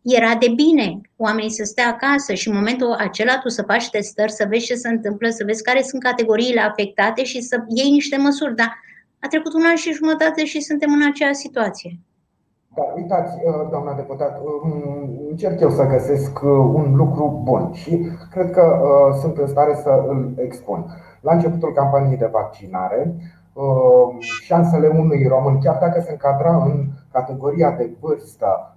Era 0.02 0.36
de 0.36 0.50
bine 0.56 1.02
oamenii 1.16 1.52
să 1.52 1.64
stea 1.64 1.88
acasă 1.88 2.34
și 2.34 2.48
în 2.48 2.56
momentul 2.56 2.92
acela 2.92 3.38
tu 3.38 3.50
să 3.50 3.62
faci 3.62 3.90
testări, 3.90 4.32
să 4.32 4.46
vezi 4.50 4.66
ce 4.66 4.76
se 4.76 4.90
întâmplă, 4.90 5.30
să 5.30 5.44
vezi 5.46 5.64
care 5.64 5.82
sunt 5.82 6.04
categoriile 6.04 6.62
afectate 6.62 7.24
și 7.24 7.42
să 7.42 7.64
iei 7.68 7.92
niște 7.92 8.18
măsuri. 8.18 8.56
Dar 8.56 8.80
a 9.20 9.28
trecut 9.28 9.54
un 9.54 9.66
an 9.66 9.76
și 9.76 9.94
jumătate 9.94 10.46
și 10.46 10.62
suntem 10.62 10.94
în 10.94 11.06
aceeași 11.06 11.36
situație. 11.36 12.00
Da, 12.76 12.84
uitați, 12.96 13.38
uh, 13.46 13.68
doamna 13.70 13.94
deputat, 13.94 14.42
um, 14.44 15.28
încerc 15.30 15.60
eu 15.60 15.70
să 15.70 15.86
găsesc 15.86 16.40
uh, 16.44 16.50
un 16.50 16.96
lucru 16.96 17.42
bun 17.44 17.70
și 17.72 18.08
cred 18.32 18.52
că 18.52 18.62
uh, 18.62 19.16
sunt 19.22 19.38
în 19.38 19.48
stare 19.48 19.76
să 19.76 20.04
îl 20.08 20.34
expun. 20.38 20.86
La 21.22 21.34
începutul 21.34 21.74
campaniei 21.74 22.18
de 22.18 22.30
vaccinare, 22.32 23.16
șansele 24.20 24.88
unui 24.88 25.28
român, 25.28 25.60
chiar 25.60 25.78
dacă 25.80 26.00
se 26.00 26.12
încadra 26.12 26.56
în 26.56 26.86
categoria 27.12 27.72
de 27.72 27.96
vârstă 28.00 28.76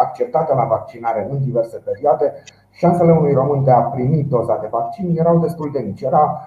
acceptată 0.00 0.54
la 0.54 0.64
vaccinare 0.64 1.28
în 1.30 1.40
diverse 1.40 1.82
perioade, 1.84 2.32
șansele 2.70 3.12
unui 3.12 3.32
român 3.32 3.64
de 3.64 3.70
a 3.70 3.80
primi 3.80 4.26
doza 4.28 4.58
de 4.60 4.68
vaccin 4.70 5.18
erau 5.18 5.38
destul 5.38 5.70
de 5.72 5.78
mici. 5.86 6.02
Era 6.02 6.44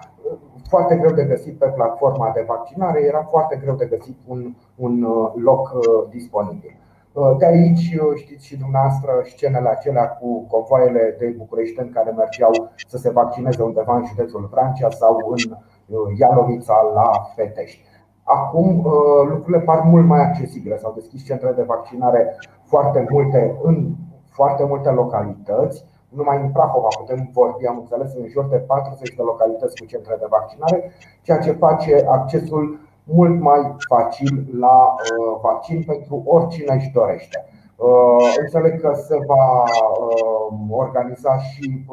foarte 0.68 0.96
greu 0.96 1.12
de 1.12 1.24
găsit 1.24 1.58
pe 1.58 1.66
platforma 1.66 2.30
de 2.34 2.44
vaccinare, 2.46 3.00
era 3.02 3.22
foarte 3.22 3.56
greu 3.62 3.74
de 3.74 3.86
găsit 3.86 4.16
un, 4.26 4.54
un 4.76 5.06
loc 5.34 5.70
disponibil. 6.10 6.81
Uh, 7.12 7.34
de 7.38 7.46
aici 7.46 7.94
uh, 7.94 8.12
știți 8.16 8.46
și 8.46 8.56
dumneavoastră 8.56 9.10
scenele 9.24 9.68
acelea 9.68 10.08
cu 10.08 10.46
convoaiele 10.46 11.16
de 11.18 11.34
bucureșteni 11.38 11.90
care 11.90 12.10
mergeau 12.10 12.70
să 12.86 12.96
se 12.96 13.10
vaccineze 13.10 13.62
undeva 13.62 13.96
în 13.96 14.04
județul 14.04 14.48
Francia 14.50 14.90
sau 14.90 15.16
în 15.16 15.56
uh, 15.86 16.18
Ialovița 16.18 16.90
la 16.94 17.10
Fetești. 17.34 17.80
Acum 18.22 18.86
lucrurile 19.28 19.60
par 19.60 19.80
mult 19.80 20.06
mai 20.06 20.20
accesibile. 20.20 20.76
S-au 20.76 20.92
deschis 20.94 21.24
centre 21.24 21.52
de 21.56 21.62
vaccinare 21.62 22.36
foarte 22.64 23.06
multe 23.10 23.58
în 23.62 23.94
foarte 24.30 24.64
multe 24.64 24.90
localități. 24.90 25.84
Numai 26.08 26.40
în 26.42 26.50
Prahova 26.50 26.88
putem 26.98 27.30
vorbi, 27.32 27.66
am 27.66 27.78
înțeles, 27.78 28.14
în 28.14 28.28
jur 28.28 28.44
de 28.44 28.56
40 28.56 29.14
de 29.14 29.22
localități 29.22 29.76
cu 29.80 29.86
centre 29.86 30.16
de 30.18 30.26
vaccinare, 30.28 30.92
ceea 31.22 31.38
ce 31.38 31.52
face 31.52 32.04
accesul 32.08 32.80
mult 33.04 33.40
mai 33.40 33.74
facil 33.88 34.46
la 34.58 34.94
uh, 34.94 35.38
vaccin 35.42 35.82
pentru 35.86 36.22
oricine 36.26 36.74
își 36.74 36.90
dorește. 36.90 37.44
Uh, 37.76 38.36
înțeleg 38.40 38.80
că 38.80 38.92
se 38.94 39.16
va 39.26 39.62
uh, 39.62 40.58
organiza 40.70 41.38
și 41.38 41.84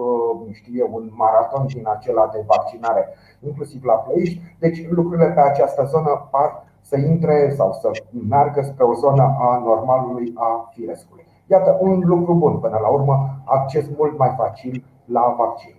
știu 0.51 0.73
eu, 0.77 0.89
un 0.93 1.09
maraton 1.15 1.65
din 1.65 1.87
acela 1.87 2.29
de 2.33 2.43
vaccinare, 2.47 3.07
inclusiv 3.39 3.83
la 3.83 3.93
Ploiești. 3.93 4.41
Deci 4.59 4.89
lucrurile 4.89 5.27
pe 5.27 5.39
această 5.39 5.83
zonă 5.85 6.27
par 6.31 6.63
să 6.81 6.97
intre 6.97 7.53
sau 7.55 7.71
să 7.73 7.89
meargă 8.29 8.61
spre 8.61 8.83
o 8.83 8.93
zonă 8.93 9.35
a 9.39 9.61
normalului, 9.63 10.33
a 10.35 10.69
firescului. 10.73 11.25
Iată 11.47 11.77
un 11.81 12.01
lucru 12.05 12.33
bun, 12.33 12.57
până 12.57 12.77
la 12.81 12.87
urmă, 12.87 13.29
acces 13.43 13.85
mult 13.97 14.17
mai 14.17 14.33
facil 14.37 14.85
la 15.05 15.35
vaccin. 15.37 15.78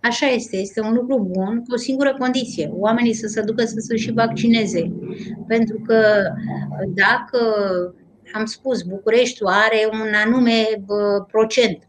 Așa 0.00 0.26
este, 0.26 0.56
este 0.56 0.80
un 0.80 0.92
lucru 0.92 1.18
bun, 1.18 1.64
cu 1.64 1.72
o 1.72 1.76
singură 1.76 2.16
condiție, 2.18 2.70
oamenii 2.72 3.12
să 3.12 3.26
se 3.26 3.40
ducă 3.40 3.64
să 3.64 3.78
se 3.78 3.96
și 3.96 4.12
vaccineze. 4.12 4.92
Pentru 5.46 5.80
că 5.86 6.02
dacă, 6.94 7.38
am 8.32 8.44
spus, 8.44 8.82
Bucureștiul 8.82 9.48
are 9.48 9.88
un 9.92 10.12
anume 10.24 10.64
procent, 11.30 11.78
31%, 11.82 11.86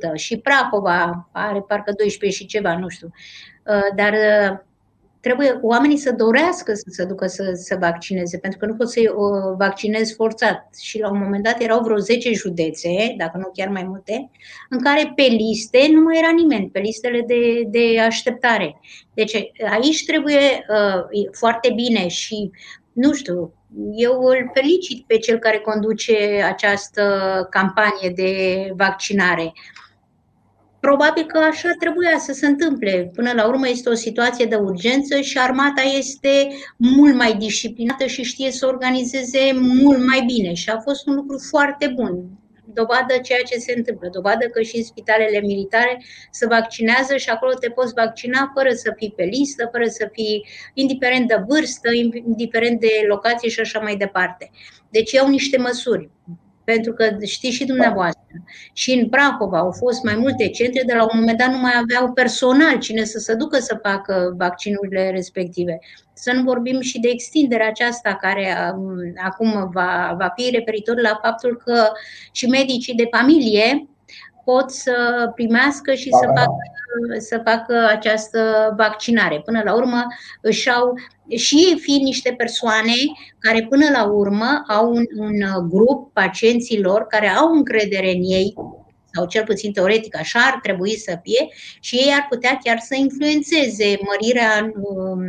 da. 0.00 0.14
și 0.14 0.38
Prahova 0.38 1.28
are 1.32 1.60
parcă 1.60 1.92
12 1.96 2.40
și 2.42 2.48
ceva, 2.48 2.78
nu 2.78 2.88
știu. 2.88 3.10
dar 3.96 4.14
trebuie 5.24 5.58
oamenii 5.62 5.96
să 5.96 6.12
dorească 6.12 6.74
să 6.74 6.84
se 6.86 7.04
ducă 7.04 7.26
să 7.26 7.52
se 7.54 7.74
vaccineze, 7.74 8.38
pentru 8.38 8.58
că 8.58 8.66
nu 8.66 8.74
poți 8.74 8.92
să-i 8.92 9.10
vaccinezi 9.56 10.14
forțat. 10.14 10.68
Și 10.80 11.00
la 11.00 11.10
un 11.10 11.18
moment 11.18 11.44
dat 11.44 11.60
erau 11.60 11.82
vreo 11.82 11.98
10 11.98 12.32
județe, 12.32 13.14
dacă 13.16 13.36
nu 13.36 13.50
chiar 13.54 13.68
mai 13.68 13.82
multe, 13.82 14.30
în 14.68 14.80
care 14.80 15.12
pe 15.16 15.22
liste 15.22 15.88
nu 15.90 16.00
mai 16.00 16.18
era 16.18 16.30
nimeni, 16.30 16.70
pe 16.70 16.78
listele 16.78 17.24
de, 17.26 17.62
de 17.66 18.00
așteptare. 18.00 18.80
Deci 19.14 19.34
aici 19.70 20.04
trebuie 20.04 20.66
uh, 20.68 21.28
foarte 21.32 21.72
bine 21.74 22.08
și, 22.08 22.50
nu 22.92 23.12
știu, 23.12 23.52
eu 23.96 24.20
îl 24.22 24.50
felicit 24.54 25.06
pe 25.06 25.18
cel 25.18 25.38
care 25.38 25.58
conduce 25.58 26.42
această 26.46 27.02
campanie 27.50 28.12
de 28.14 28.30
vaccinare. 28.76 29.52
Probabil 30.88 31.24
că 31.26 31.38
așa 31.38 31.70
trebuia 31.78 32.18
să 32.18 32.32
se 32.32 32.46
întâmple. 32.46 33.10
Până 33.14 33.32
la 33.32 33.46
urmă 33.46 33.68
este 33.68 33.88
o 33.88 33.94
situație 33.94 34.44
de 34.44 34.54
urgență 34.54 35.20
și 35.20 35.38
armata 35.38 35.82
este 35.98 36.48
mult 36.76 37.14
mai 37.14 37.34
disciplinată 37.34 38.06
și 38.06 38.22
știe 38.22 38.50
să 38.50 38.66
organizeze 38.66 39.52
mult 39.54 40.06
mai 40.06 40.22
bine. 40.26 40.52
Și 40.52 40.70
a 40.70 40.78
fost 40.78 41.06
un 41.06 41.14
lucru 41.14 41.38
foarte 41.50 41.92
bun. 41.94 42.24
Dovadă 42.64 43.14
ceea 43.22 43.42
ce 43.48 43.58
se 43.58 43.74
întâmplă. 43.76 44.08
Dovadă 44.12 44.46
că 44.46 44.62
și 44.62 44.76
în 44.76 44.82
spitalele 44.82 45.40
militare 45.40 46.02
se 46.30 46.46
vaccinează 46.46 47.16
și 47.16 47.28
acolo 47.28 47.52
te 47.52 47.68
poți 47.68 47.92
vaccina 47.94 48.50
fără 48.54 48.70
să 48.72 48.92
fii 48.96 49.12
pe 49.16 49.24
listă, 49.24 49.68
fără 49.72 49.84
să 49.86 50.08
fii 50.12 50.46
indiferent 50.74 51.28
de 51.28 51.44
vârstă, 51.48 51.88
indiferent 52.26 52.80
de 52.80 53.04
locație 53.08 53.48
și 53.48 53.60
așa 53.60 53.78
mai 53.78 53.96
departe. 53.96 54.50
Deci 54.90 55.12
iau 55.12 55.28
niște 55.28 55.58
măsuri 55.58 56.10
pentru 56.64 56.92
că 56.92 57.16
știți 57.24 57.54
și 57.54 57.64
dumneavoastră, 57.64 58.22
și 58.72 58.92
în 58.92 59.08
Prahova 59.08 59.58
au 59.58 59.70
fost 59.70 60.02
mai 60.02 60.16
multe 60.16 60.48
centre, 60.48 60.82
de 60.86 60.94
la 60.94 61.02
un 61.02 61.18
moment 61.18 61.38
dat 61.38 61.50
nu 61.50 61.58
mai 61.58 61.72
aveau 61.82 62.12
personal 62.12 62.78
cine 62.78 63.04
să 63.04 63.18
se 63.18 63.34
ducă 63.34 63.58
să 63.58 63.78
facă 63.82 64.34
vaccinurile 64.36 65.10
respective. 65.10 65.78
Să 66.12 66.32
nu 66.32 66.42
vorbim 66.42 66.80
și 66.80 67.00
de 67.00 67.08
extinderea 67.08 67.68
aceasta 67.68 68.14
care 68.14 68.72
um, 68.76 68.96
acum 69.24 69.70
va, 69.72 70.14
va 70.18 70.32
fi 70.36 70.50
referitor 70.50 71.00
la 71.00 71.18
faptul 71.22 71.62
că 71.64 71.88
și 72.32 72.46
medicii 72.46 72.94
de 72.94 73.08
familie 73.10 73.88
pot 74.44 74.70
să 74.70 74.94
primească 75.34 75.94
și 75.94 76.08
să 76.10 76.26
facă, 76.26 76.56
să 77.18 77.40
facă 77.44 77.86
această 77.90 78.72
vaccinare. 78.76 79.40
Până 79.44 79.62
la 79.64 79.74
urmă 79.74 80.06
își 80.40 80.70
au 80.70 80.94
și 81.36 81.54
ei 81.54 81.78
fiind 81.78 82.02
niște 82.02 82.34
persoane 82.36 82.92
care 83.38 83.66
până 83.68 83.86
la 83.92 84.04
urmă 84.04 84.62
au 84.68 84.90
un, 84.90 85.04
un 85.16 85.68
grup 85.68 86.12
pacienților 86.12 87.06
care 87.06 87.28
au 87.28 87.52
încredere 87.52 88.10
în 88.10 88.22
ei, 88.22 88.54
sau 89.14 89.26
cel 89.26 89.44
puțin 89.44 89.72
teoretic 89.72 90.18
așa 90.18 90.38
ar 90.52 90.58
trebui 90.62 90.96
să 90.96 91.18
fie, 91.22 91.48
și 91.80 91.94
ei 91.94 92.12
ar 92.12 92.26
putea 92.28 92.58
chiar 92.62 92.78
să 92.78 92.94
influențeze 92.94 93.98
mărirea 94.00 94.72
um, 94.74 95.20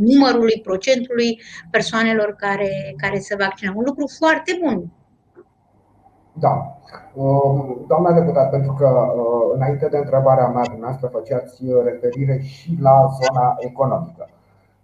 numărului, 0.00 0.60
procentului 0.62 1.42
persoanelor 1.70 2.34
care, 2.38 2.94
care 2.96 3.18
se 3.18 3.36
vaccinează. 3.36 3.78
Un 3.78 3.84
lucru 3.86 4.06
foarte 4.18 4.58
bun. 4.62 4.92
Da. 6.38 6.76
Um, 7.14 7.84
doamna 7.86 8.12
deputat, 8.12 8.50
pentru 8.50 8.72
că 8.72 8.86
uh, 8.86 9.54
înainte 9.54 9.88
de 9.88 9.96
întrebarea 9.96 10.46
mea, 10.46 10.62
dumneavoastră 10.62 11.06
făceați 11.06 11.62
referire 11.84 12.38
și 12.38 12.78
la 12.80 13.08
zona 13.22 13.54
economică. 13.58 14.28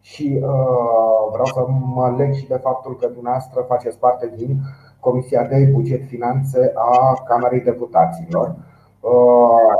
Și 0.00 0.40
uh, 0.42 1.28
vreau 1.30 1.44
să 1.44 1.66
mă 1.94 2.14
leg 2.16 2.34
și 2.34 2.48
de 2.48 2.60
faptul 2.62 2.96
că 2.96 3.06
dumneavoastră 3.06 3.64
faceți 3.68 3.98
parte 3.98 4.32
din 4.36 4.60
Comisia 5.00 5.44
de 5.44 5.70
Buget 5.72 6.06
Finanțe 6.06 6.72
a 6.74 7.22
Camerei 7.24 7.60
Deputaților. 7.60 8.54
Uh, 9.00 9.72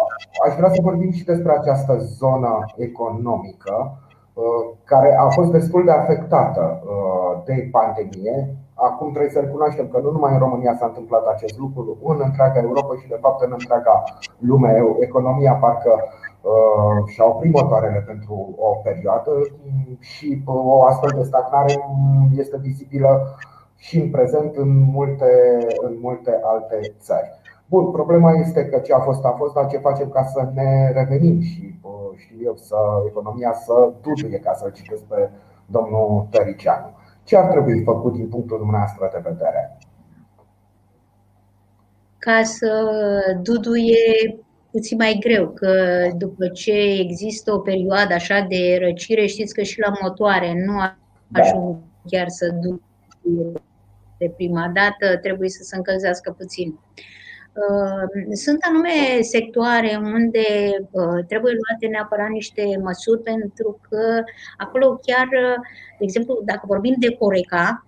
aș 0.46 0.56
vrea 0.56 0.68
să 0.68 0.80
vorbim 0.82 1.10
și 1.10 1.24
despre 1.24 1.52
această 1.52 1.98
zonă 1.98 2.64
economică 2.76 3.98
care 4.84 5.16
a 5.18 5.28
fost 5.28 5.50
destul 5.50 5.84
de 5.84 5.90
afectată 5.90 6.82
de 7.44 7.68
pandemie 7.72 8.56
Acum 8.88 9.10
trebuie 9.10 9.30
să 9.30 9.40
recunoaștem 9.40 9.88
că 9.88 9.98
nu 9.98 10.10
numai 10.10 10.32
în 10.32 10.38
România 10.38 10.76
s-a 10.78 10.86
întâmplat 10.86 11.26
acest 11.26 11.58
lucru, 11.58 11.98
în 12.02 12.20
întreaga 12.24 12.60
Europa 12.60 12.94
și 13.00 13.08
de 13.08 13.18
fapt 13.20 13.42
în 13.42 13.52
întreaga 13.52 14.04
lume. 14.38 14.82
Economia 15.00 15.52
parcă 15.52 15.92
uh, 16.42 17.04
și-a 17.06 17.26
oprit 17.26 17.52
motoarele 17.52 18.04
pentru 18.06 18.54
o 18.56 18.70
perioadă 18.74 19.30
și 19.98 20.42
uh, 20.46 20.54
o 20.54 20.84
astfel 20.84 21.10
de 21.16 21.22
stagnare 21.22 21.74
este 22.36 22.56
vizibilă 22.60 23.36
și 23.76 24.00
în 24.00 24.10
prezent 24.10 24.56
în 24.56 24.78
multe, 24.92 25.58
în 25.80 25.96
multe 26.00 26.40
alte 26.42 26.94
țări. 26.98 27.30
Bun, 27.66 27.90
problema 27.90 28.32
este 28.32 28.66
că 28.66 28.78
ce 28.78 28.92
a 28.94 28.98
fost 28.98 29.24
a 29.24 29.34
fost, 29.38 29.54
dar 29.54 29.66
ce 29.66 29.78
facem 29.78 30.08
ca 30.08 30.22
să 30.22 30.48
ne 30.54 30.92
revenim 30.94 31.40
și 31.40 31.78
uh, 31.82 31.90
știu 32.16 32.36
eu, 32.44 32.56
să 32.56 32.76
economia 33.06 33.52
să 33.52 33.92
duduie, 34.00 34.38
ca 34.38 34.52
să-l 34.52 34.72
citesc 34.72 35.02
pe 35.02 35.30
domnul 35.66 36.26
Tăricianu. 36.30 36.90
Ce 37.24 37.36
ar 37.36 37.50
trebui 37.50 37.82
făcut 37.82 38.12
din 38.12 38.28
punctul 38.28 38.58
dumneavoastră 38.58 39.10
de 39.12 39.28
vedere? 39.28 39.78
Ca 42.18 42.42
să 42.42 42.70
duduie 43.42 44.38
puțin 44.70 44.96
mai 44.96 45.16
greu, 45.20 45.48
că 45.48 45.72
după 46.16 46.48
ce 46.48 46.72
există 46.72 47.52
o 47.52 47.58
perioadă 47.58 48.14
așa 48.14 48.46
de 48.48 48.78
răcire, 48.80 49.26
știți 49.26 49.54
că 49.54 49.62
și 49.62 49.80
la 49.80 49.92
motoare 50.02 50.52
nu 50.66 50.74
da. 51.28 51.40
ajung 51.40 51.76
chiar 52.06 52.28
să 52.28 52.54
duduie 52.60 53.52
de 54.18 54.32
prima 54.36 54.72
dată, 54.74 55.18
trebuie 55.22 55.48
să 55.48 55.62
se 55.62 55.76
încălzească 55.76 56.34
puțin. 56.38 56.68
Uh, 56.68 57.19
sunt 58.32 58.58
anume 58.68 59.20
sectoare 59.20 60.00
unde 60.02 60.46
uh, 60.90 61.24
trebuie 61.28 61.52
luate 61.52 61.86
neapărat 61.90 62.28
niște 62.28 62.62
măsuri 62.82 63.22
pentru 63.22 63.80
că 63.88 64.22
acolo 64.56 65.00
chiar, 65.06 65.28
de 65.98 66.04
exemplu, 66.04 66.42
dacă 66.44 66.60
vorbim 66.66 66.94
de 66.98 67.14
Coreca, 67.14 67.86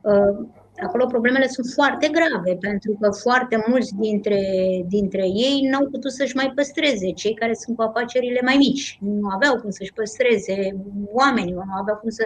uh, 0.00 0.48
acolo 0.82 1.06
problemele 1.06 1.46
sunt 1.46 1.66
foarte 1.74 2.08
grave, 2.08 2.56
pentru 2.60 2.96
că 3.00 3.10
foarte 3.10 3.64
mulți 3.66 3.94
dintre, 3.94 4.40
dintre 4.88 5.22
ei 5.22 5.68
n-au 5.70 5.86
putut 5.86 6.12
să-și 6.12 6.36
mai 6.36 6.52
păstreze, 6.54 7.12
cei 7.12 7.34
care 7.34 7.54
sunt 7.54 7.76
cu 7.76 7.82
afacerile 7.82 8.40
mai 8.44 8.56
mici. 8.56 8.98
Nu 9.00 9.28
aveau 9.34 9.60
cum 9.60 9.70
să-și 9.70 9.92
păstreze 9.92 10.76
oamenii, 11.12 11.52
nu 11.52 11.62
aveau 11.80 11.96
cum 11.96 12.10
să. 12.10 12.24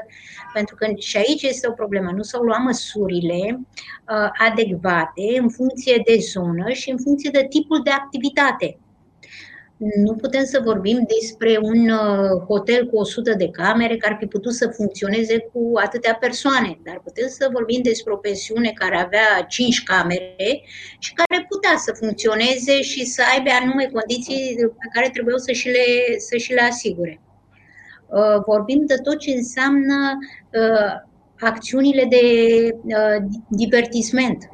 Pentru 0.52 0.74
că 0.74 0.86
și 0.98 1.16
aici 1.16 1.42
este 1.42 1.68
o 1.68 1.72
problemă. 1.72 2.10
Nu 2.14 2.22
s-au 2.22 2.42
luat 2.42 2.62
măsurile 2.62 3.40
uh, 3.58 4.30
adecvate 4.50 5.38
în 5.40 5.48
funcție 5.48 6.02
de 6.04 6.16
zonă 6.32 6.70
și 6.70 6.90
în 6.90 6.98
funcție 6.98 7.30
de 7.32 7.46
tipul 7.48 7.80
de 7.82 7.90
activitate 7.90 8.78
nu 9.96 10.14
putem 10.14 10.44
să 10.44 10.60
vorbim 10.64 11.06
despre 11.18 11.58
un 11.62 11.88
uh, 11.88 12.44
hotel 12.48 12.86
cu 12.86 12.96
100 12.96 13.34
de 13.34 13.48
camere 13.48 13.96
care 13.96 14.12
ar 14.12 14.18
fi 14.20 14.26
putut 14.26 14.54
să 14.54 14.68
funcționeze 14.68 15.38
cu 15.38 15.72
atâtea 15.84 16.14
persoane, 16.14 16.78
dar 16.84 17.00
putem 17.04 17.28
să 17.28 17.48
vorbim 17.52 17.82
despre 17.82 18.12
o 18.12 18.16
pensiune 18.16 18.70
care 18.74 18.96
avea 18.96 19.44
5 19.48 19.82
camere 19.82 20.62
și 20.98 21.12
care 21.12 21.46
putea 21.48 21.76
să 21.76 21.92
funcționeze 21.92 22.82
și 22.82 23.04
să 23.04 23.22
aibă 23.32 23.50
anume 23.60 23.90
condiții 23.92 24.54
pe 24.56 24.88
care 24.92 25.08
trebuiau 25.08 25.38
să 25.38 25.52
și 25.52 25.68
le, 25.68 26.18
să 26.18 26.36
și 26.36 26.52
le 26.52 26.60
asigure. 26.60 27.20
Uh, 28.06 28.42
vorbim 28.46 28.84
de 28.86 28.96
tot 29.02 29.18
ce 29.18 29.30
înseamnă 29.30 30.18
uh, 30.52 30.92
acțiunile 31.38 32.04
de 32.04 32.24
divertisment, 33.48 34.48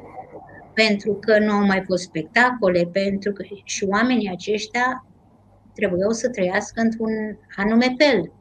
pentru 0.73 1.13
că 1.13 1.39
nu 1.39 1.51
au 1.51 1.65
mai 1.65 1.83
fost 1.85 2.03
spectacole, 2.03 2.89
pentru 2.91 3.31
că 3.31 3.43
și 3.63 3.85
oamenii 3.85 4.29
aceștia 4.29 5.03
trebuiau 5.79 6.11
să 6.11 6.29
trăiască 6.29 6.81
într-un 6.81 7.37
anume 7.55 7.95
fel. 7.97 8.31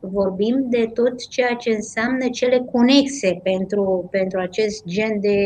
Vorbim 0.00 0.66
de 0.68 0.90
tot 0.94 1.28
ceea 1.28 1.54
ce 1.54 1.70
înseamnă 1.70 2.28
cele 2.28 2.58
conexe 2.72 3.40
pentru, 3.42 4.08
pentru 4.10 4.38
acest 4.38 4.84
gen 4.86 5.20
de, 5.20 5.38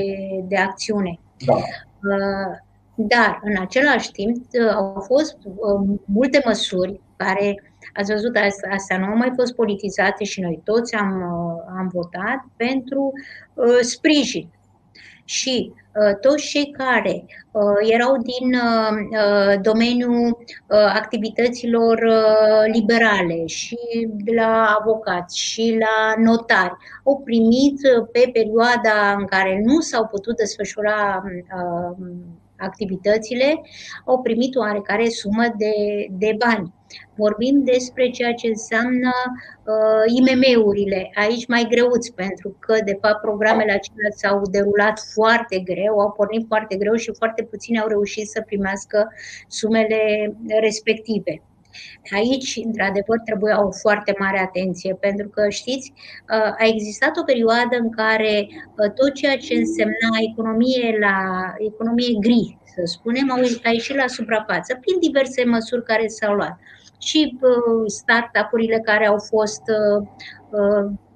de 0.48 0.56
acțiune. 0.56 1.18
Da. 1.46 1.54
Uh, 1.54 2.56
dar, 2.94 3.40
în 3.42 3.56
același 3.60 4.10
timp, 4.10 4.36
uh, 4.36 4.74
au 4.74 5.04
fost 5.06 5.36
uh, 5.44 5.98
multe 6.04 6.42
măsuri 6.44 7.00
care, 7.16 7.62
ați 7.94 8.12
văzut, 8.12 8.36
astea 8.70 8.98
nu 8.98 9.04
au 9.04 9.16
mai 9.16 9.32
fost 9.34 9.54
politizate 9.54 10.24
și 10.24 10.40
noi 10.40 10.60
toți 10.64 10.94
am, 10.94 11.22
am 11.78 11.90
votat 11.92 12.44
pentru 12.56 13.12
sprijin. 13.80 14.48
Și 15.30 15.72
Uh, 15.94 16.16
toți 16.20 16.46
cei 16.46 16.70
care 16.70 17.24
uh, 17.50 17.90
erau 17.92 18.16
din 18.16 18.54
uh, 18.54 19.60
domeniul 19.62 20.38
activităților 20.68 21.98
liberale 22.72 23.46
și 23.46 23.78
de 24.10 24.32
la 24.34 24.76
avocați 24.80 25.38
și 25.38 25.78
la 25.78 26.22
notari 26.22 26.76
au 27.04 27.20
primit 27.24 27.80
pe 28.12 28.30
perioada 28.32 29.12
în 29.18 29.24
care 29.24 29.60
nu 29.64 29.80
s-au 29.80 30.06
putut 30.06 30.36
desfășura 30.36 31.22
activitățile, 32.56 33.60
au 34.04 34.22
primit 34.22 34.56
o 34.56 34.60
oarecare 34.60 35.08
sumă 35.08 35.44
de, 35.56 35.72
de 36.10 36.36
bani. 36.38 36.72
Vorbim 37.14 37.64
despre 37.64 38.10
ceea 38.10 38.34
ce 38.34 38.46
înseamnă 38.46 39.10
uh, 39.64 40.04
IMM-urile, 40.16 41.10
aici 41.14 41.46
mai 41.46 41.66
greuți, 41.70 42.12
pentru 42.12 42.56
că, 42.58 42.74
de 42.84 42.98
fapt, 43.00 43.20
programele 43.20 43.72
acelea 43.72 44.10
s-au 44.10 44.42
derulat 44.50 45.00
foarte 45.14 45.58
greu, 45.58 45.98
au 45.98 46.12
pornit 46.12 46.46
foarte 46.46 46.76
greu 46.76 46.94
și 46.94 47.12
foarte 47.16 47.42
puțini 47.42 47.80
au 47.80 47.88
reușit 47.88 48.28
să 48.28 48.42
primească 48.46 49.12
sumele 49.48 50.34
respective. 50.60 51.42
Aici, 52.14 52.60
într-adevăr, 52.64 53.18
trebuie 53.24 53.52
o 53.52 53.70
foarte 53.70 54.14
mare 54.18 54.38
atenție, 54.38 54.94
pentru 54.94 55.28
că, 55.28 55.48
știți, 55.48 55.92
a 56.58 56.66
existat 56.66 57.16
o 57.16 57.22
perioadă 57.22 57.76
în 57.78 57.90
care 57.90 58.48
tot 58.94 59.12
ceea 59.14 59.36
ce 59.36 59.54
însemna 59.54 60.10
economie, 60.30 60.96
la, 61.00 61.16
economie 61.58 62.18
gri, 62.20 62.58
să 62.64 62.82
spunem, 62.84 63.30
a 63.62 63.70
ieșit 63.70 63.96
la 63.96 64.06
suprafață 64.06 64.78
prin 64.80 64.98
diverse 65.00 65.44
măsuri 65.44 65.84
care 65.84 66.06
s-au 66.06 66.34
luat. 66.34 66.58
Și 67.00 67.38
startup-urile 67.86 68.80
care 68.84 69.06
au 69.06 69.18
fost 69.18 69.62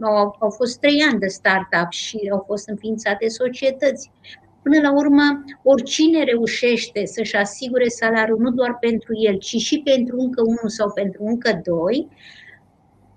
au, 0.01 0.37
au 0.39 0.51
fost 0.51 0.79
trei 0.81 1.03
ani 1.11 1.19
de 1.19 1.27
startup 1.27 1.91
și 1.91 2.29
au 2.33 2.45
fost 2.47 2.69
înființate 2.69 3.29
societăți. 3.29 4.11
Până 4.63 4.81
la 4.81 4.93
urmă, 4.93 5.45
oricine 5.63 6.25
reușește 6.25 7.05
să-și 7.05 7.37
asigure 7.37 7.89
salariul 7.89 8.39
nu 8.39 8.51
doar 8.51 8.77
pentru 8.81 9.13
el, 9.17 9.39
ci 9.39 9.57
și 9.57 9.81
pentru 9.85 10.17
încă 10.19 10.43
unul 10.43 10.69
sau 10.69 10.93
pentru 10.93 11.25
încă 11.25 11.61
doi, 11.65 12.09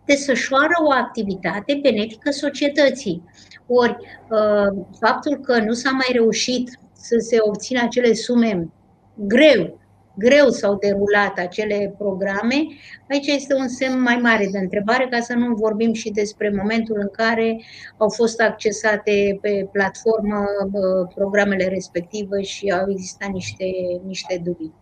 desfășoară 0.05 0.73
o 0.87 0.91
activitate 0.91 1.79
benefică 1.81 2.31
societății. 2.31 3.23
Ori 3.67 3.95
uh, 4.29 4.85
faptul 4.99 5.37
că 5.37 5.59
nu 5.59 5.73
s-a 5.73 5.91
mai 5.91 6.09
reușit 6.11 6.79
să 6.93 7.15
se 7.19 7.37
obțină 7.39 7.81
acele 7.83 8.13
sume 8.13 8.69
greu 9.15 9.79
greu 10.17 10.49
s-au 10.49 10.75
derulat 10.75 11.37
acele 11.37 11.95
programe, 11.97 12.55
aici 13.09 13.27
este 13.27 13.53
un 13.55 13.67
semn 13.67 14.01
mai 14.01 14.15
mare 14.15 14.47
de 14.51 14.57
întrebare, 14.57 15.07
ca 15.09 15.19
să 15.19 15.33
nu 15.33 15.55
vorbim 15.55 15.93
și 15.93 16.09
despre 16.09 16.53
momentul 16.57 16.97
în 16.99 17.09
care 17.11 17.61
au 17.97 18.09
fost 18.09 18.41
accesate 18.41 19.37
pe 19.41 19.69
platformă 19.71 20.45
programele 21.15 21.67
respective 21.67 22.41
și 22.41 22.69
au 22.69 22.91
existat 22.91 23.29
niște, 23.29 23.65
niște 24.05 24.41
dubii. 24.43 24.73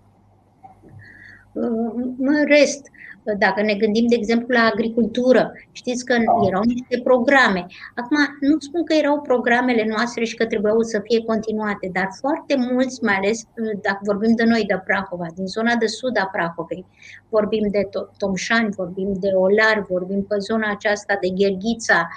În 2.18 2.46
rest, 2.48 2.90
dacă 3.38 3.62
ne 3.62 3.74
gândim, 3.74 4.06
de 4.08 4.16
exemplu, 4.16 4.48
la 4.50 4.70
agricultură, 4.74 5.52
știți 5.72 6.06
că 6.06 6.14
erau 6.48 6.64
niște 6.64 7.02
programe. 7.04 7.66
Acum, 7.96 8.18
nu 8.40 8.60
spun 8.60 8.84
că 8.84 8.94
erau 8.94 9.22
programele 9.22 9.86
noastre 9.88 10.24
și 10.24 10.36
că 10.36 10.46
trebuiau 10.46 10.82
să 10.82 11.00
fie 11.04 11.24
continuate, 11.24 11.90
dar 11.94 12.08
foarte 12.20 12.56
mulți, 12.58 13.04
mai 13.04 13.16
ales 13.16 13.44
dacă 13.82 14.00
vorbim 14.02 14.36
de 14.36 14.44
noi, 14.44 14.64
de 14.68 14.82
Prahova, 14.86 15.26
din 15.36 15.46
zona 15.46 15.76
de 15.76 15.86
sud 15.86 16.18
a 16.18 16.30
Prahovei, 16.32 16.86
vorbim 17.30 17.68
de 17.72 17.90
Tomșani, 18.18 18.74
vorbim 18.76 19.14
de 19.20 19.28
Olar, 19.28 19.86
vorbim 19.90 20.24
pe 20.24 20.36
zona 20.40 20.72
aceasta 20.72 21.18
de 21.22 21.30
Gherghița, 21.30 22.08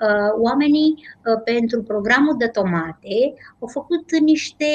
uh, 0.00 0.42
oamenii 0.42 0.94
uh, 0.96 1.42
pentru 1.44 1.82
programul 1.82 2.34
de 2.38 2.46
tomate 2.46 3.34
au 3.58 3.68
făcut 3.68 4.18
niște 4.20 4.66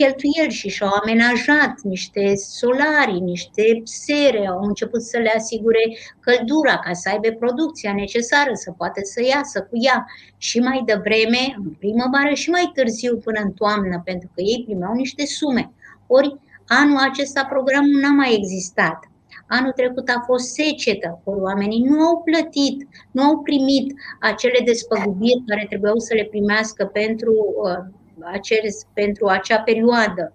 cheltuieli 0.00 0.58
și 0.60 0.68
și-au 0.68 0.92
amenajat 1.02 1.74
niște 1.82 2.32
solari, 2.34 3.18
niște 3.32 3.64
sere, 3.84 4.46
au 4.46 4.62
început 4.62 5.02
să 5.02 5.18
le 5.18 5.32
asigure 5.36 5.84
căldura 6.20 6.76
ca 6.78 6.92
să 6.92 7.08
aibă 7.08 7.28
producția 7.38 7.92
necesară, 7.94 8.50
să 8.52 8.70
poată 8.70 9.00
să 9.12 9.20
iasă 9.34 9.58
cu 9.68 9.76
ea 9.88 10.06
și 10.36 10.58
mai 10.58 10.82
devreme, 10.90 11.42
în 11.64 11.70
primăvară 11.82 12.34
și 12.34 12.50
mai 12.50 12.70
târziu 12.74 13.16
până 13.16 13.40
în 13.42 13.52
toamnă, 13.52 14.00
pentru 14.04 14.28
că 14.34 14.40
ei 14.40 14.62
primeau 14.66 14.92
niște 14.92 15.26
sume. 15.26 15.72
Ori 16.06 16.36
anul 16.66 16.98
acesta 17.10 17.44
programul 17.44 18.00
n-a 18.00 18.14
mai 18.22 18.34
existat. 18.40 18.98
Anul 19.46 19.72
trecut 19.72 20.08
a 20.08 20.22
fost 20.26 20.46
secetă, 20.58 21.20
ori 21.24 21.40
oamenii 21.40 21.82
nu 21.82 22.00
au 22.08 22.16
plătit, 22.28 22.88
nu 23.10 23.22
au 23.22 23.38
primit 23.38 23.86
acele 24.20 24.60
despăgubiri 24.64 25.44
care 25.46 25.66
trebuiau 25.68 25.98
să 25.98 26.14
le 26.14 26.24
primească 26.24 26.84
pentru 26.84 27.32
uh, 27.64 27.99
acel, 28.32 28.60
pentru 28.92 29.26
acea 29.26 29.58
perioadă. 29.58 30.32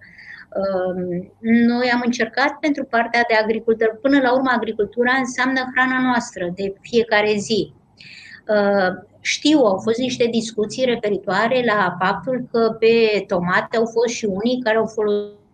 Um, 0.56 1.32
noi 1.40 1.90
am 1.90 2.02
încercat 2.04 2.58
pentru 2.60 2.84
partea 2.84 3.24
de 3.28 3.34
agricultură. 3.34 3.98
Până 4.02 4.20
la 4.20 4.34
urmă, 4.34 4.50
agricultura 4.54 5.12
înseamnă 5.12 5.60
hrana 5.74 6.02
noastră 6.02 6.52
de 6.54 6.74
fiecare 6.80 7.34
zi. 7.36 7.72
Uh, 8.48 9.06
știu, 9.20 9.58
au 9.58 9.78
fost 9.78 9.98
niște 9.98 10.26
discuții 10.30 10.84
referitoare 10.84 11.64
la 11.64 11.96
faptul 12.00 12.48
că 12.52 12.76
pe 12.78 13.24
tomate 13.26 13.76
au 13.76 13.86
fost 13.86 14.14
și 14.14 14.24
unii 14.24 14.62
care 14.62 14.76
au 14.76 14.86
folosit 14.86 15.44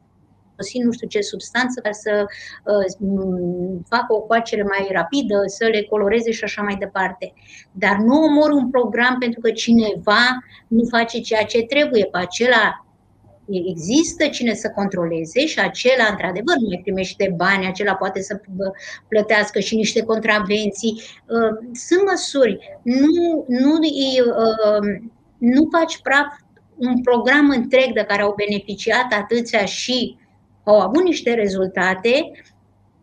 nu 0.85 0.93
știu 0.93 1.09
ce 1.09 1.21
substanță 1.21 1.81
ca 1.81 1.93
să 1.93 2.25
uh, 2.65 2.85
facă 3.89 4.15
o 4.15 4.21
coacere 4.21 4.63
mai 4.63 4.89
rapidă, 4.93 5.43
să 5.47 5.65
le 5.73 5.83
coloreze 5.83 6.31
și 6.31 6.45
așa 6.45 6.63
mai 6.63 6.77
departe. 6.79 7.33
Dar 7.73 7.97
nu 7.97 8.23
omor 8.23 8.51
un 8.51 8.71
program 8.71 9.17
pentru 9.19 9.41
că 9.41 9.51
cineva 9.51 10.25
nu 10.69 10.85
face 10.91 11.21
ceea 11.21 11.45
ce 11.45 11.63
trebuie 11.63 12.05
pe 12.05 12.19
acela 12.19 12.87
există 13.51 14.27
cine 14.27 14.55
să 14.55 14.73
controleze 14.75 15.47
și 15.47 15.61
acela, 15.61 16.07
într-adevăr, 16.11 16.57
nu 16.61 16.67
mai 16.69 16.81
primește 16.83 17.35
bani, 17.37 17.67
acela 17.67 17.95
poate 17.95 18.23
să 18.23 18.41
plătească 19.09 19.61
și 19.61 19.77
niște 19.77 20.03
contravenții. 20.03 21.03
Uh, 21.27 21.69
sunt 21.73 22.09
măsuri. 22.11 22.79
Nu, 22.83 23.45
nu, 23.49 23.79
uh, 23.79 25.01
nu 25.39 25.69
faci 25.73 26.01
praf 26.03 26.27
un 26.77 27.03
program 27.03 27.51
întreg 27.51 27.93
de 27.93 28.05
care 28.09 28.23
au 28.23 28.35
beneficiat 28.37 29.13
atâția 29.13 29.65
și 29.65 30.17
au 30.65 30.81
avut 30.81 31.03
niște 31.03 31.35
rezultate 31.35 32.31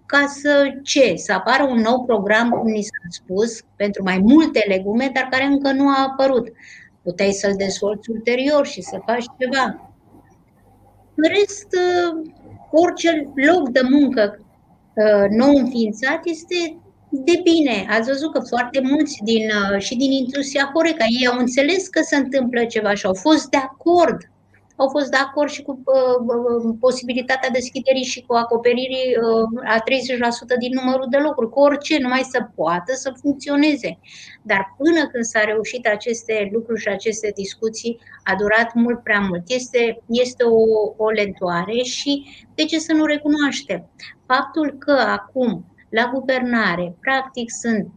ca 0.05 0.25
să 0.27 0.79
ce? 0.83 1.13
Să 1.15 1.33
apară 1.33 1.63
un 1.63 1.79
nou 1.79 2.03
program, 2.05 2.49
cum 2.49 2.71
ni 2.71 2.81
s-a 2.81 3.07
spus, 3.09 3.61
pentru 3.75 4.03
mai 4.03 4.17
multe 4.17 4.65
legume, 4.67 5.11
dar 5.13 5.27
care 5.29 5.43
încă 5.43 5.71
nu 5.71 5.87
a 5.87 6.07
apărut. 6.07 6.47
Puteai 7.01 7.31
să-l 7.31 7.53
dezvolți 7.57 8.09
ulterior 8.09 8.65
și 8.65 8.81
să 8.81 9.01
faci 9.05 9.25
ceva. 9.39 9.93
În 11.15 11.29
rest, 11.29 11.67
uh, 11.71 12.31
orice 12.71 13.29
loc 13.35 13.69
de 13.69 13.81
muncă 13.89 14.39
uh, 14.95 15.29
nou 15.29 15.55
înființat 15.55 16.19
este 16.23 16.77
de 17.09 17.39
bine. 17.43 17.85
Ați 17.89 18.09
văzut 18.09 18.33
că 18.33 18.39
foarte 18.39 18.79
mulți 18.83 19.19
din, 19.23 19.49
uh, 19.73 19.79
și 19.79 19.95
din 19.95 20.11
industria 20.11 20.71
Horeca, 20.73 21.05
ei 21.19 21.27
au 21.27 21.39
înțeles 21.39 21.87
că 21.87 22.01
se 22.01 22.15
întâmplă 22.15 22.65
ceva 22.65 22.93
și 22.93 23.05
au 23.05 23.13
fost 23.13 23.49
de 23.49 23.57
acord 23.57 24.17
au 24.81 24.87
fost 24.89 25.09
de 25.09 25.17
acord 25.17 25.49
și 25.49 25.61
cu 25.61 25.71
uh, 25.85 26.17
uh, 26.25 26.75
posibilitatea 26.79 27.49
deschiderii 27.49 28.03
și 28.03 28.21
cu 28.27 28.33
acoperirii 28.33 29.07
uh, 29.15 29.71
a 29.75 29.77
30% 30.55 30.57
din 30.59 30.71
numărul 30.73 31.07
de 31.09 31.17
locuri, 31.17 31.49
cu 31.49 31.59
orice, 31.59 31.97
numai 31.99 32.23
să 32.33 32.39
poată 32.55 32.93
să 32.93 33.13
funcționeze. 33.21 33.99
Dar 34.41 34.75
până 34.77 35.07
când 35.11 35.23
s-a 35.23 35.43
reușit 35.43 35.87
aceste 35.87 36.49
lucruri 36.53 36.81
și 36.81 36.87
aceste 36.87 37.31
discuții, 37.35 37.99
a 38.23 38.35
durat 38.35 38.73
mult 38.73 39.03
prea 39.03 39.19
mult. 39.19 39.43
Este, 39.47 40.01
este 40.07 40.43
o, 40.43 40.61
o 41.05 41.09
lentoare 41.09 41.77
și 41.81 42.25
de 42.55 42.63
ce 42.63 42.79
să 42.79 42.93
nu 42.93 43.05
recunoaștem? 43.05 43.89
Faptul 44.25 44.75
că 44.77 44.91
acum, 44.91 45.65
la 45.89 46.11
guvernare, 46.13 46.95
practic 46.99 47.51
sunt 47.51 47.87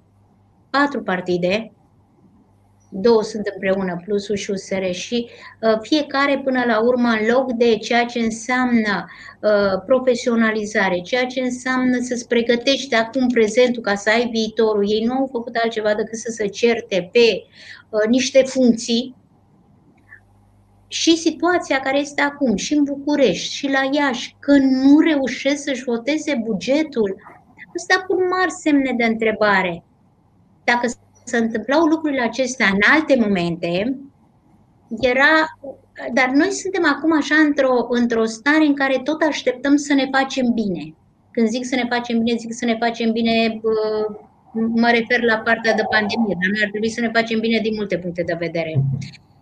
patru 0.71 1.03
partide, 1.03 1.73
două 2.93 3.23
sunt 3.23 3.47
împreună, 3.47 4.03
plusul 4.05 4.37
și 4.37 4.51
USR 4.51 4.91
și 4.91 5.29
uh, 5.61 5.79
fiecare 5.81 6.41
până 6.45 6.63
la 6.67 6.81
urmă 6.81 7.09
în 7.09 7.27
loc 7.35 7.53
de 7.53 7.77
ceea 7.77 8.05
ce 8.05 8.19
înseamnă 8.19 9.05
uh, 9.41 9.83
profesionalizare, 9.87 11.01
ceea 11.01 11.27
ce 11.27 11.41
înseamnă 11.41 11.99
să-ți 12.01 12.27
pregătești 12.27 12.95
acum 12.95 13.27
prezentul 13.29 13.83
ca 13.83 13.95
să 13.95 14.11
ai 14.11 14.29
viitorul. 14.33 14.91
Ei 14.91 15.05
nu 15.05 15.13
au 15.13 15.29
făcut 15.33 15.57
altceva 15.57 15.95
decât 15.95 16.19
să 16.19 16.31
se 16.31 16.47
certe 16.47 17.09
pe 17.13 17.43
uh, 17.89 18.09
niște 18.09 18.43
funcții 18.43 19.15
și 20.89 21.17
situația 21.17 21.81
care 21.81 21.99
este 21.99 22.21
acum 22.21 22.57
și 22.57 22.75
în 22.75 22.85
București 22.85 23.55
și 23.55 23.69
la 23.69 23.89
Iași, 23.93 24.37
că 24.39 24.53
nu 24.57 24.99
reușesc 24.99 25.63
să-și 25.63 25.85
voteze 25.85 26.43
bugetul, 26.45 27.17
ăsta 27.77 28.05
pun 28.07 28.17
mari 28.31 28.51
semne 28.51 28.95
de 28.97 29.05
întrebare. 29.05 29.85
Dacă 30.65 30.89
se 31.25 31.37
întâmplau 31.37 31.85
lucrurile 31.85 32.23
acestea 32.23 32.67
în 32.67 32.79
alte 32.93 33.17
momente, 33.17 33.97
era, 35.01 35.59
dar 36.13 36.29
noi 36.29 36.51
suntem 36.51 36.85
acum 36.87 37.17
așa 37.17 37.35
într-o, 37.35 37.87
într-o 37.89 38.25
stare 38.25 38.65
în 38.65 38.75
care 38.75 39.01
tot 39.05 39.23
așteptăm 39.23 39.77
să 39.77 39.95
ne 39.95 40.09
facem 40.13 40.47
bine. 40.55 40.95
Când 41.31 41.49
zic 41.49 41.65
să 41.65 41.75
ne 41.75 41.87
facem 41.91 42.19
bine, 42.19 42.37
zic 42.37 42.53
să 42.53 42.65
ne 42.65 42.77
facem 42.81 43.13
bine, 43.13 43.61
mă 44.53 44.91
refer 44.91 45.23
la 45.23 45.37
partea 45.37 45.75
de 45.75 45.83
pandemie, 45.91 46.37
dar 46.41 46.51
noi 46.53 46.63
ar 46.63 46.71
trebui 46.71 46.89
să 46.89 47.01
ne 47.01 47.11
facem 47.13 47.41
bine 47.41 47.59
din 47.59 47.75
multe 47.75 47.99
puncte 47.99 48.23
de 48.23 48.37
vedere. 48.39 48.83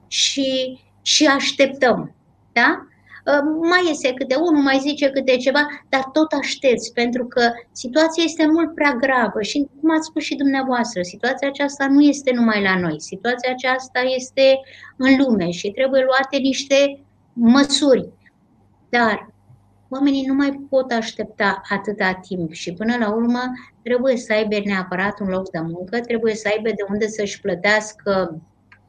Și, 0.07 0.79
și 1.03 1.27
așteptăm. 1.27 2.15
Da? 2.53 2.87
Mai 3.63 3.87
iese 3.87 4.13
câte 4.13 4.35
unul, 4.35 4.63
mai 4.63 4.79
zice 4.79 5.11
câte 5.11 5.37
ceva, 5.37 5.67
dar 5.89 6.05
tot 6.13 6.33
aștepți, 6.33 6.93
pentru 6.93 7.25
că 7.27 7.51
situația 7.73 8.23
este 8.27 8.47
mult 8.47 8.75
prea 8.75 8.93
gravă 8.95 9.43
și, 9.43 9.69
cum 9.81 9.91
ați 9.91 10.07
spus 10.07 10.23
și 10.23 10.35
dumneavoastră, 10.35 11.03
situația 11.03 11.49
aceasta 11.49 11.87
nu 11.87 12.01
este 12.03 12.31
numai 12.35 12.63
la 12.63 12.79
noi, 12.79 13.01
situația 13.01 13.51
aceasta 13.53 14.01
este 14.01 14.61
în 14.97 15.17
lume 15.19 15.51
și 15.51 15.71
trebuie 15.71 16.05
luate 16.05 16.37
niște 16.37 17.01
măsuri. 17.33 18.09
Dar 18.89 19.33
oamenii 19.89 20.27
nu 20.27 20.35
mai 20.35 20.67
pot 20.71 20.93
aștepta 20.93 21.61
atâta 21.69 22.13
timp 22.13 22.53
și 22.53 22.73
până 22.73 22.97
la 22.99 23.13
urmă 23.13 23.41
trebuie 23.83 24.17
să 24.17 24.33
aibă 24.33 24.57
neapărat 24.65 25.21
un 25.21 25.29
loc 25.29 25.51
de 25.51 25.61
muncă, 25.61 26.01
trebuie 26.01 26.35
să 26.35 26.49
aibă 26.53 26.69
de 26.69 26.85
unde 26.89 27.07
să-și 27.07 27.41
plătească 27.41 28.43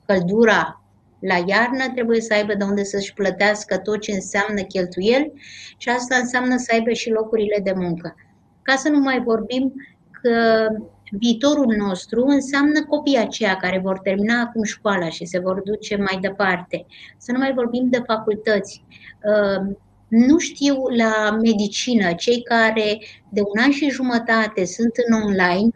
căldura 0.05 0.80
la 1.21 1.43
iarnă 1.45 1.91
trebuie 1.93 2.21
să 2.21 2.33
aibă 2.33 2.53
de 2.53 2.63
unde 2.63 2.83
să-și 2.83 3.13
plătească 3.13 3.77
tot 3.77 3.99
ce 3.99 4.11
înseamnă 4.11 4.61
cheltuieli 4.61 5.31
și 5.77 5.89
asta 5.89 6.15
înseamnă 6.15 6.57
să 6.57 6.71
aibă 6.73 6.91
și 6.91 7.09
locurile 7.09 7.59
de 7.63 7.73
muncă. 7.75 8.15
ca 8.61 8.75
să 8.75 8.89
nu 8.89 8.99
mai 8.99 9.19
vorbim 9.19 9.73
că 10.21 10.67
viitorul 11.11 11.75
nostru 11.77 12.23
înseamnă 12.25 12.85
copiii 12.85 13.17
aceia 13.17 13.55
care 13.55 13.79
vor 13.83 13.99
termina 13.99 14.41
acum 14.41 14.63
școala 14.63 15.09
și 15.09 15.25
se 15.25 15.39
vor 15.39 15.61
duce 15.61 15.95
mai 15.95 16.17
departe. 16.21 16.85
Să 17.17 17.31
nu 17.31 17.37
mai 17.37 17.53
vorbim 17.53 17.87
de 17.89 18.01
facultăți. 18.05 18.83
Uh, 19.23 19.75
nu 20.07 20.37
știu 20.37 20.75
la 20.97 21.37
medicină, 21.41 22.13
cei 22.13 22.41
care 22.41 22.99
de 23.29 23.41
un 23.41 23.63
an 23.63 23.71
și 23.71 23.89
jumătate 23.89 24.65
sunt 24.65 24.91
în 25.07 25.21
online, 25.21 25.69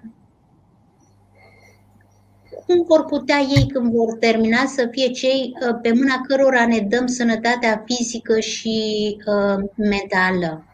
cum 2.65 2.83
vor 2.87 3.05
putea 3.05 3.39
ei, 3.39 3.67
când 3.67 3.91
vor 3.91 4.13
termina, 4.19 4.65
să 4.65 4.87
fie 4.91 5.07
cei 5.07 5.53
uh, 5.61 5.77
pe 5.81 5.91
mâna 5.93 6.21
cărora 6.27 6.67
ne 6.67 6.79
dăm 6.79 7.07
sănătatea 7.07 7.83
fizică 7.85 8.39
și 8.39 8.77
uh, 9.25 9.69
mentală? 9.75 10.65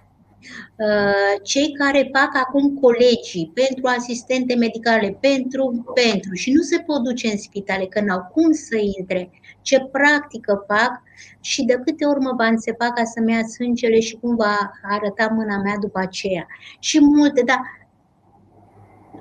Uh, 0.75 1.41
cei 1.43 1.71
care 1.73 2.09
fac 2.13 2.29
acum 2.33 2.73
colegii 2.73 3.51
pentru 3.53 3.87
asistente 3.97 4.55
medicale, 4.55 5.17
pentru, 5.19 5.91
pentru 5.93 6.33
și 6.33 6.51
nu 6.51 6.61
se 6.61 6.77
pot 6.77 7.03
duce 7.03 7.27
în 7.27 7.37
spitale, 7.37 7.85
că 7.85 8.01
n-au 8.01 8.29
cum 8.33 8.51
să 8.51 8.77
intre, 8.97 9.29
ce 9.61 9.79
practică 9.79 10.65
fac 10.67 11.01
și 11.39 11.63
de 11.63 11.73
câte 11.85 12.05
ori 12.05 12.19
mă 12.19 12.33
va 12.37 12.45
înțepa 12.45 12.91
ca 12.91 13.03
să-mi 13.03 13.31
ia 13.31 13.43
sângele 13.43 13.99
și 13.99 14.17
cum 14.21 14.35
va 14.35 14.71
arăta 14.81 15.27
mâna 15.27 15.57
mea 15.57 15.75
după 15.79 15.99
aceea. 15.99 16.45
Și 16.79 16.99
multe, 17.03 17.41
dar 17.45 17.59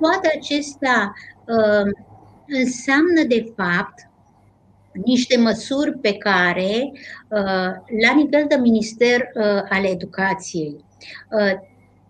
toate 0.00 0.30
acestea 0.36 1.12
uh, 1.46 2.09
înseamnă 2.50 3.22
de 3.28 3.52
fapt 3.56 4.10
niște 4.92 5.38
măsuri 5.38 5.98
pe 5.98 6.12
care, 6.12 6.92
uh, 7.28 7.72
la 8.02 8.14
nivel 8.16 8.44
de 8.48 8.56
minister 8.56 9.20
uh, 9.20 9.62
al 9.68 9.84
educației, 9.84 10.84
uh, 11.30 11.52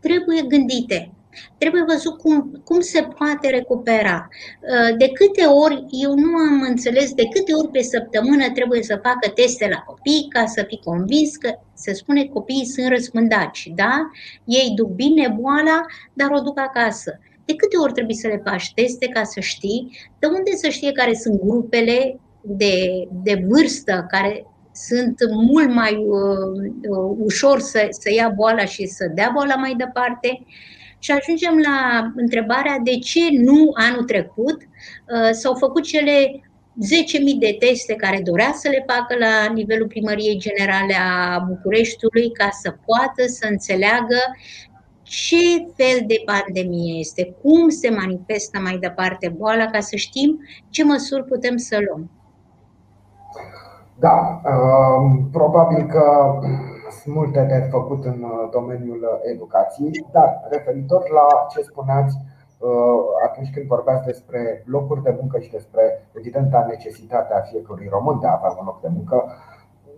trebuie 0.00 0.42
gândite. 0.42 1.12
Trebuie 1.58 1.84
văzut 1.88 2.18
cum, 2.18 2.60
cum 2.64 2.80
se 2.80 3.08
poate 3.18 3.48
recupera. 3.48 4.28
De 4.98 5.08
câte 5.08 5.44
ori, 5.44 5.84
eu 5.90 6.14
nu 6.14 6.36
am 6.36 6.62
înțeles 6.68 7.12
de 7.12 7.22
câte 7.34 7.52
ori 7.52 7.68
pe 7.68 7.82
săptămână 7.82 8.50
trebuie 8.50 8.82
să 8.82 9.00
facă 9.02 9.28
teste 9.34 9.68
la 9.68 9.76
copii 9.76 10.26
ca 10.28 10.46
să 10.46 10.64
fii 10.68 10.80
convins 10.84 11.36
că 11.36 11.52
se 11.74 11.92
spune 11.92 12.24
că 12.24 12.32
copiii 12.32 12.66
sunt 12.66 12.88
răspândaci, 12.88 13.72
da? 13.74 14.10
Ei 14.44 14.72
duc 14.74 14.88
bine 14.88 15.36
boala, 15.40 15.80
dar 16.12 16.30
o 16.30 16.40
duc 16.40 16.58
acasă. 16.58 17.18
De 17.50 17.56
câte 17.56 17.76
ori 17.76 17.92
trebuie 17.92 18.16
să 18.16 18.28
le 18.28 18.42
faci 18.44 18.72
teste 18.74 19.06
ca 19.06 19.24
să 19.24 19.40
știi? 19.40 19.98
De 20.18 20.26
unde 20.26 20.50
să 20.54 20.68
știe 20.68 20.92
care 20.92 21.14
sunt 21.14 21.40
grupele 21.40 22.20
de, 22.40 23.08
de 23.22 23.44
vârstă 23.48 24.06
care 24.08 24.46
sunt 24.72 25.14
mult 25.30 25.74
mai 25.74 25.94
uh, 25.94 26.70
uh, 26.88 27.16
ușor 27.18 27.60
să, 27.60 27.86
să 27.90 28.12
ia 28.12 28.28
boala 28.28 28.64
și 28.64 28.86
să 28.86 29.10
dea 29.14 29.30
boala 29.34 29.54
mai 29.54 29.74
departe. 29.74 30.42
Și 30.98 31.10
ajungem 31.10 31.58
la 31.58 32.12
întrebarea 32.16 32.78
de 32.84 32.98
ce 32.98 33.20
nu 33.32 33.70
anul 33.74 34.04
trecut 34.04 34.58
uh, 34.62 35.30
s-au 35.32 35.54
făcut 35.54 35.82
cele 35.82 36.40
10.000 36.80 37.38
de 37.38 37.56
teste 37.58 37.94
care 37.94 38.20
dorea 38.24 38.52
să 38.54 38.68
le 38.68 38.84
facă 38.86 39.16
la 39.18 39.52
nivelul 39.52 39.86
primăriei 39.86 40.38
generale 40.38 40.94
a 40.94 41.38
Bucureștiului 41.38 42.32
ca 42.32 42.48
să 42.62 42.74
poată 42.86 43.22
să 43.26 43.46
înțeleagă 43.50 44.18
ce 45.10 45.44
fel 45.76 45.98
de 46.06 46.18
pandemie 46.30 46.98
este, 46.98 47.34
cum 47.42 47.68
se 47.68 47.90
manifestă 47.90 48.58
mai 48.66 48.76
departe 48.86 49.34
boala, 49.38 49.66
ca 49.66 49.80
să 49.80 49.96
știm 49.96 50.30
ce 50.68 50.84
măsuri 50.84 51.24
putem 51.24 51.56
să 51.56 51.76
luăm. 51.86 52.10
Da, 53.98 54.40
um, 54.52 55.28
probabil 55.32 55.86
că 55.86 56.04
sunt 57.02 57.14
multe 57.14 57.40
de 57.42 57.68
făcut 57.70 58.04
în 58.04 58.22
uh, 58.22 58.48
domeniul 58.52 59.20
educației, 59.32 60.06
dar 60.12 60.40
referitor 60.50 61.10
la 61.10 61.46
ce 61.50 61.60
spuneați 61.62 62.14
uh, 62.58 63.00
atunci 63.26 63.50
când 63.54 63.66
vorbeați 63.66 64.06
despre 64.06 64.62
locuri 64.66 65.02
de 65.02 65.16
muncă 65.20 65.38
și 65.38 65.50
despre 65.50 65.82
evidenta 66.18 66.66
necesitatea 66.68 67.40
fiecărui 67.50 67.88
român 67.90 68.18
de 68.20 68.26
a 68.26 68.36
avea 68.36 68.56
un 68.58 68.64
loc 68.64 68.80
de 68.80 68.88
muncă, 68.88 69.24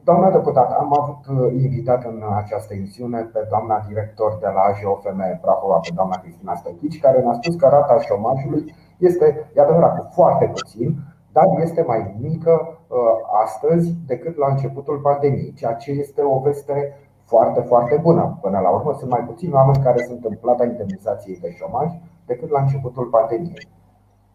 Doamna 0.05 0.31
deputat, 0.31 0.71
am 0.73 1.01
avut 1.01 1.23
uh, 1.27 1.53
invitat 1.63 2.05
în 2.05 2.23
această 2.37 2.75
emisiune 2.75 3.21
pe 3.33 3.47
doamna 3.49 3.85
director 3.89 4.39
de 4.41 4.47
la 4.55 4.61
AJOFM 4.61 5.41
Prahova, 5.41 5.79
pe 5.79 5.91
doamna 5.95 6.17
Cristina 6.17 6.55
Stăchici, 6.55 7.01
care 7.01 7.21
ne-a 7.21 7.33
spus 7.33 7.55
că 7.55 7.67
rata 7.69 8.01
șomajului 8.01 8.75
este, 8.99 9.51
e 9.55 9.61
adevărat, 9.61 10.13
foarte 10.15 10.45
puțin, 10.55 10.95
dar 11.33 11.45
este 11.61 11.83
mai 11.87 12.17
mică 12.21 12.53
uh, 12.89 12.99
astăzi 13.43 13.95
decât 14.07 14.37
la 14.37 14.49
începutul 14.51 14.99
pandemiei, 14.99 15.53
ceea 15.53 15.75
ce 15.75 15.91
este 15.91 16.23
o 16.23 16.39
veste 16.39 16.97
foarte, 17.25 17.61
foarte 17.61 17.97
bună. 18.03 18.39
Până 18.41 18.59
la 18.61 18.69
urmă, 18.69 18.93
sunt 18.99 19.11
mai 19.11 19.25
puțini 19.27 19.53
oameni 19.53 19.83
care 19.83 20.05
sunt 20.07 20.25
în 20.25 20.35
plata 20.41 20.65
indemnizației 20.65 21.39
de 21.41 21.51
șomaj 21.51 21.91
decât 22.27 22.51
la 22.51 22.61
începutul 22.61 23.05
pandemiei. 23.05 23.69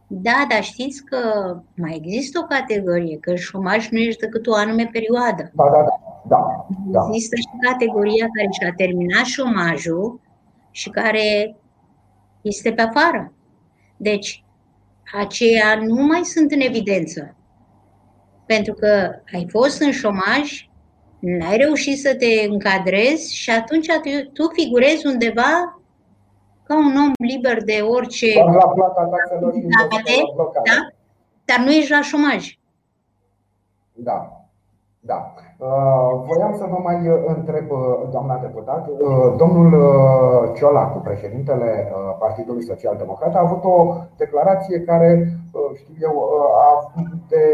Da, 0.08 0.46
dar 0.50 0.64
știți 0.64 1.04
că 1.04 1.18
mai 1.76 2.02
există 2.04 2.40
o 2.40 2.48
categorie, 2.48 3.18
că 3.18 3.36
șomaj 3.36 3.90
nu 3.90 3.98
ești 3.98 4.22
decât 4.22 4.48
o 4.48 4.54
anume 4.54 4.90
perioadă. 4.92 5.52
Da, 5.54 5.64
da, 5.64 5.84
da. 5.84 6.00
da, 6.28 6.68
da. 6.86 7.06
Există 7.08 7.36
și 7.36 7.70
categoria 7.72 8.28
care 8.36 8.48
și-a 8.60 8.74
terminat 8.76 9.26
șomajul 9.26 10.20
și 10.72 10.90
care 10.90 11.56
este 12.42 12.72
pe 12.72 12.82
afară. 12.82 13.34
Deci, 13.98 14.44
aceia 15.20 15.80
nu 15.86 16.06
mai 16.06 16.24
sunt 16.24 16.52
în 16.52 16.60
evidență. 16.60 17.36
Pentru 18.46 18.74
că 18.74 19.10
ai 19.34 19.48
fost 19.50 19.82
în 19.82 19.92
șomaj, 19.92 20.70
n-ai 21.20 21.58
reușit 21.58 22.00
să 22.00 22.16
te 22.16 22.48
încadrezi 22.50 23.36
și 23.36 23.50
atunci 23.50 23.88
tu 24.34 24.48
figurezi 24.54 25.08
undeva 25.08 25.77
ca 26.68 26.76
un 26.78 26.96
om 27.04 27.12
liber 27.32 27.64
de 27.64 27.78
orice 27.98 28.44
la 28.44 28.68
plata 28.68 29.04
taxelor 29.04 29.54
și 29.54 29.62
da? 29.62 30.88
dar 31.46 31.60
nu 31.66 31.72
ești 31.72 31.92
la 31.92 32.02
șomaj. 32.02 32.60
Da. 33.94 34.38
Da. 35.00 35.34
Uh, 35.58 36.12
voiam 36.26 36.54
să 36.58 36.66
vă 36.70 36.78
mai 36.84 36.98
întreb, 37.36 37.72
uh, 37.72 38.10
doamna 38.12 38.38
deputat, 38.38 38.88
uh, 38.88 39.34
domnul 39.38 39.72
Ciolacu, 40.56 41.00
președintele 41.00 41.92
Partidului 42.20 42.64
Social 42.64 42.96
Democrat, 42.98 43.36
a 43.36 43.40
avut 43.40 43.64
o 43.64 43.96
declarație 44.18 44.80
care, 44.80 45.28
știu 45.76 45.96
eu, 46.02 46.30
a 46.54 46.94
de 47.28 47.46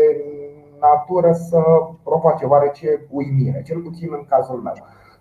natură 0.79 1.31
să 1.33 1.61
provoace 2.03 2.45
oarece 2.45 3.07
uimire, 3.09 3.61
cel 3.65 3.79
puțin 3.79 4.09
în 4.11 4.25
cazul 4.29 4.59
meu. 4.59 4.73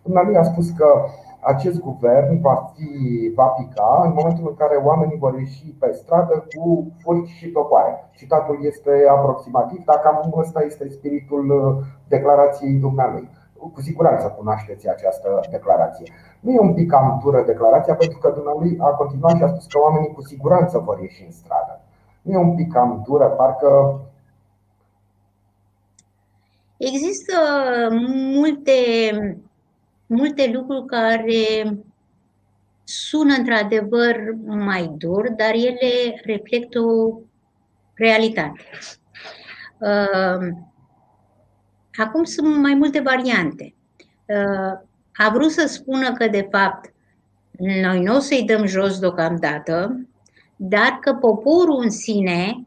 Dumnezeu 0.02 0.40
a 0.40 0.42
spus 0.42 0.70
că 0.70 1.05
acest 1.44 1.81
guvern 1.81 2.40
va, 2.40 2.72
fi, 2.74 2.88
va 3.35 3.46
pica 3.46 4.02
în 4.05 4.12
momentul 4.14 4.46
în 4.48 4.55
care 4.55 4.76
oamenii 4.76 5.18
vor 5.18 5.38
ieși 5.38 5.76
pe 5.81 5.92
stradă 5.92 6.46
cu 6.57 6.92
furci 6.98 7.28
și 7.28 7.48
topoare. 7.48 8.11
Citatul 8.14 8.59
este 8.62 9.07
aproximativ, 9.11 9.85
dar 9.85 9.98
cam 9.98 10.33
ăsta 10.37 10.62
este 10.62 10.88
spiritul 10.88 11.44
uh, 11.50 11.85
declarației 12.09 12.72
dumnealui. 12.72 13.28
Cu 13.72 13.81
siguranță 13.81 14.35
cunoașteți 14.38 14.88
această 14.88 15.40
declarație. 15.50 16.12
Nu 16.40 16.50
e 16.50 16.59
un 16.59 16.74
pic 16.74 16.90
cam 16.90 17.20
dură 17.22 17.42
declarația, 17.46 17.94
pentru 17.94 18.18
că 18.18 18.31
dumnealui 18.31 18.78
a 18.81 18.88
continuat 18.88 19.37
și 19.37 19.42
a 19.42 19.48
spus 19.48 19.66
că 19.66 19.78
oamenii 19.78 20.12
cu 20.12 20.22
siguranță 20.22 20.78
vor 20.78 20.98
ieși 20.98 21.24
în 21.24 21.31
stradă. 21.31 21.81
Nu 22.22 22.33
e 22.33 22.37
un 22.37 22.55
pic 22.55 22.72
cam 22.72 23.02
dură, 23.07 23.24
parcă 23.24 24.00
Există 26.76 27.37
multe 28.35 28.72
multe 30.12 30.51
lucruri 30.53 30.87
care 30.87 31.77
sună 32.85 33.35
într-adevăr 33.38 34.16
mai 34.44 34.94
dur, 34.98 35.31
dar 35.37 35.53
ele 35.55 36.20
reflectă 36.25 36.81
o 36.81 37.18
realitate. 37.94 38.61
Uh, 39.79 40.48
acum 41.94 42.25
sunt 42.25 42.57
mai 42.57 42.75
multe 42.75 43.01
variante. 43.01 43.75
Uh, 44.27 44.81
a 45.14 45.31
vrut 45.33 45.51
să 45.51 45.66
spună 45.66 46.12
că, 46.12 46.29
de 46.29 46.48
fapt, 46.51 46.92
noi 47.59 48.03
nu 48.03 48.16
o 48.16 48.18
să-i 48.18 48.44
dăm 48.44 48.66
jos 48.66 48.98
deocamdată, 48.98 50.07
dar 50.57 50.98
că 51.01 51.14
poporul 51.14 51.81
în 51.83 51.90
sine 51.90 52.66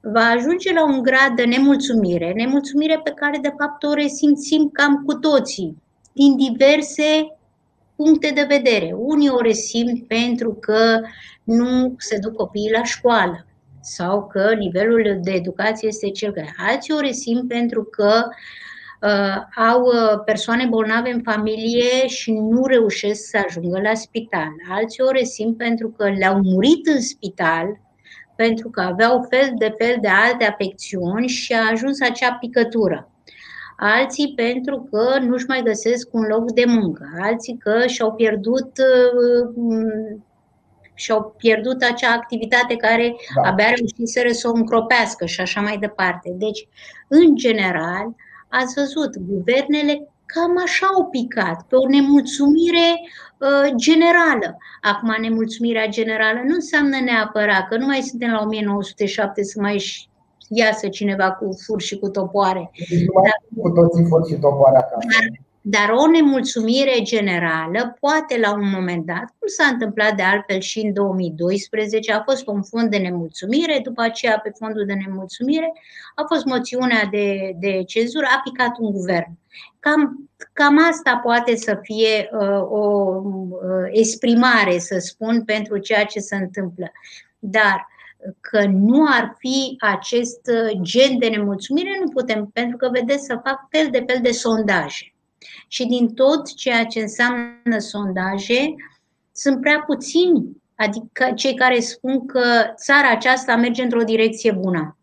va 0.00 0.24
ajunge 0.24 0.72
la 0.72 0.84
un 0.84 1.02
grad 1.02 1.36
de 1.36 1.44
nemulțumire, 1.44 2.32
nemulțumire 2.32 3.00
pe 3.04 3.10
care, 3.10 3.38
de 3.38 3.54
fapt, 3.58 3.82
o 3.82 3.92
resimțim 3.92 4.68
cam 4.72 5.02
cu 5.04 5.14
toții 5.14 5.84
din 6.16 6.36
diverse 6.36 7.36
puncte 7.96 8.30
de 8.34 8.46
vedere. 8.48 8.94
Unii 8.96 9.28
o 9.28 9.40
resimt 9.40 10.06
pentru 10.06 10.54
că 10.54 11.00
nu 11.44 11.94
se 11.98 12.18
duc 12.18 12.34
copiii 12.34 12.70
la 12.70 12.84
școală 12.84 13.46
sau 13.80 14.26
că 14.26 14.54
nivelul 14.54 15.18
de 15.22 15.30
educație 15.30 15.88
este 15.88 16.10
cel 16.10 16.32
care. 16.32 16.54
Alții 16.58 16.94
o 16.94 17.00
resimt 17.00 17.48
pentru 17.48 17.84
că 17.84 18.24
uh, 19.00 19.64
au 19.70 19.80
uh, 19.82 20.22
persoane 20.24 20.66
bolnave 20.66 21.10
în 21.12 21.22
familie 21.22 22.06
și 22.06 22.32
nu 22.32 22.66
reușesc 22.66 23.28
să 23.28 23.42
ajungă 23.46 23.80
la 23.80 23.94
spital. 23.94 24.52
Alții 24.70 25.02
o 25.02 25.10
resimt 25.10 25.56
pentru 25.56 25.88
că 25.88 26.10
le-au 26.10 26.40
murit 26.42 26.86
în 26.86 27.00
spital 27.00 27.80
pentru 28.36 28.70
că 28.70 28.80
aveau 28.80 29.26
fel 29.30 29.52
de 29.58 29.74
fel 29.78 29.96
de 30.00 30.08
alte 30.08 30.44
afecțiuni 30.44 31.28
și 31.28 31.52
a 31.52 31.70
ajuns 31.70 32.00
acea 32.00 32.32
picătură 32.32 33.10
alții 33.76 34.32
pentru 34.36 34.88
că 34.90 35.18
nu-și 35.20 35.44
mai 35.48 35.62
găsesc 35.62 36.08
un 36.14 36.22
loc 36.22 36.52
de 36.52 36.64
muncă, 36.66 37.04
alții 37.20 37.58
că 37.58 37.86
și-au 37.86 38.12
pierdut 38.12 38.70
uh, 38.78 40.18
și-au 40.94 41.34
pierdut 41.36 41.82
acea 41.82 42.12
activitate 42.12 42.76
care 42.76 43.16
da. 43.34 43.48
abia 43.48 43.68
reușiseră 43.68 44.32
să 44.32 44.48
o 44.48 44.52
încropească 44.54 45.26
și 45.26 45.40
așa 45.40 45.60
mai 45.60 45.78
departe. 45.78 46.34
Deci, 46.38 46.68
în 47.08 47.36
general, 47.36 48.14
ați 48.48 48.74
văzut, 48.74 49.16
guvernele 49.16 50.08
cam 50.26 50.62
așa 50.64 50.86
au 50.94 51.04
picat, 51.04 51.62
pe 51.68 51.76
o 51.76 51.88
nemulțumire 51.88 52.88
uh, 53.38 53.72
generală. 53.76 54.56
Acum, 54.80 55.16
nemulțumirea 55.20 55.86
generală 55.88 56.40
nu 56.44 56.54
înseamnă 56.54 56.96
neapărat 57.00 57.68
că 57.68 57.76
nu 57.76 57.86
mai 57.86 58.00
suntem 58.00 58.30
la 58.30 58.40
1907 58.42 59.42
să 59.42 59.60
mai 59.60 59.78
iasă 60.48 60.88
cineva 60.88 61.32
cu 61.32 61.56
fur 61.66 61.80
și 61.80 61.98
cu 61.98 62.08
topoare. 62.08 62.70
Deci 62.88 63.04
dar, 63.22 63.62
cu 63.62 63.70
toții 63.70 64.04
fur 64.04 64.26
și 64.28 64.34
topoare 64.34 64.76
acasă. 64.76 65.06
Dar, 65.10 65.46
dar 65.68 65.90
o 65.90 66.10
nemulțumire 66.10 67.00
generală 67.02 67.96
poate 68.00 68.38
la 68.38 68.52
un 68.54 68.70
moment 68.70 69.06
dat, 69.06 69.26
cum 69.38 69.48
s-a 69.48 69.66
întâmplat 69.72 70.14
de 70.14 70.22
altfel 70.22 70.60
și 70.60 70.78
în 70.78 70.92
2012, 70.92 72.12
a 72.12 72.22
fost 72.22 72.46
un 72.46 72.62
fond 72.62 72.90
de 72.90 72.96
nemulțumire, 72.96 73.80
după 73.82 74.02
aceea 74.02 74.40
pe 74.42 74.52
fondul 74.58 74.84
de 74.86 74.92
nemulțumire 74.92 75.72
a 76.14 76.24
fost 76.26 76.44
moțiunea 76.44 77.08
de, 77.10 77.56
de 77.60 77.82
cenzură, 77.86 78.26
a 78.30 78.40
picat 78.44 78.78
un 78.78 78.90
guvern. 78.90 79.38
Cam, 79.80 80.30
cam 80.52 80.78
asta 80.90 81.20
poate 81.22 81.56
să 81.56 81.78
fie 81.82 82.28
uh, 82.32 82.62
o 82.70 83.22
uh, 83.24 83.86
exprimare, 83.90 84.78
să 84.78 84.98
spun, 84.98 85.44
pentru 85.44 85.78
ceea 85.78 86.04
ce 86.04 86.18
se 86.18 86.36
întâmplă. 86.36 86.92
Dar 87.38 87.86
că 88.40 88.64
nu 88.66 89.04
ar 89.08 89.36
fi 89.38 89.76
acest 89.78 90.40
uh, 90.46 90.78
gen 90.82 91.18
de 91.18 91.28
nemulțumire, 91.28 91.98
nu 92.04 92.08
putem, 92.08 92.50
pentru 92.52 92.76
că, 92.76 92.88
vedeți, 92.92 93.24
să 93.24 93.40
fac 93.44 93.66
fel 93.70 93.88
de 93.90 94.04
fel 94.06 94.18
de 94.22 94.30
sondaje. 94.30 95.14
Și 95.68 95.86
din 95.86 96.14
tot 96.14 96.54
ceea 96.54 96.84
ce 96.84 97.00
înseamnă 97.00 97.78
sondaje, 97.78 98.74
sunt 99.32 99.60
prea 99.60 99.82
puțini, 99.86 100.62
adică 100.74 101.32
cei 101.34 101.54
care 101.54 101.80
spun 101.80 102.26
că 102.26 102.42
țara 102.74 103.10
aceasta 103.10 103.56
merge 103.56 103.82
într-o 103.82 104.02
direcție 104.02 104.52
bună. 104.52 104.96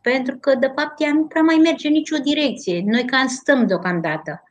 Pentru 0.00 0.36
că, 0.36 0.54
de 0.54 0.72
fapt, 0.76 1.00
ea 1.00 1.12
nu 1.12 1.24
prea 1.24 1.42
mai 1.42 1.56
merge 1.56 1.86
în 1.86 1.92
nicio 1.92 2.16
direcție. 2.16 2.82
Noi 2.86 3.04
cam 3.04 3.26
stăm 3.26 3.66
deocamdată. 3.66 4.42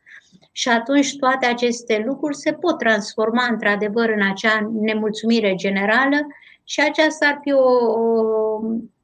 Și 0.52 0.70
atunci 0.70 1.18
toate 1.18 1.46
aceste 1.46 2.04
lucruri 2.06 2.36
se 2.36 2.52
pot 2.52 2.78
transforma 2.78 3.48
într-adevăr 3.50 4.10
în 4.10 4.28
acea 4.28 4.72
nemulțumire 4.82 5.56
generală 5.56 6.18
și 6.64 6.80
aceasta 6.82 7.26
ar 7.28 7.40
fi 7.42 7.52
o, 7.52 7.70
o, 8.00 8.60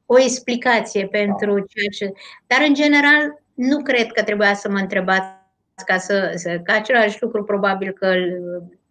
o 0.06 0.18
explicație 0.20 1.06
pentru 1.06 1.50
ceea 1.52 1.88
ce. 1.98 2.12
Dar, 2.46 2.60
în 2.66 2.74
general, 2.74 3.42
nu 3.54 3.82
cred 3.82 4.12
că 4.12 4.22
trebuia 4.22 4.54
să 4.54 4.68
mă 4.68 4.78
întrebați 4.78 5.38
ca 5.86 5.98
să, 5.98 6.32
să 6.34 6.60
ca 6.64 6.74
același 6.74 7.22
lucru 7.22 7.44
probabil 7.44 7.92
că 7.92 8.06
îl, 8.06 8.42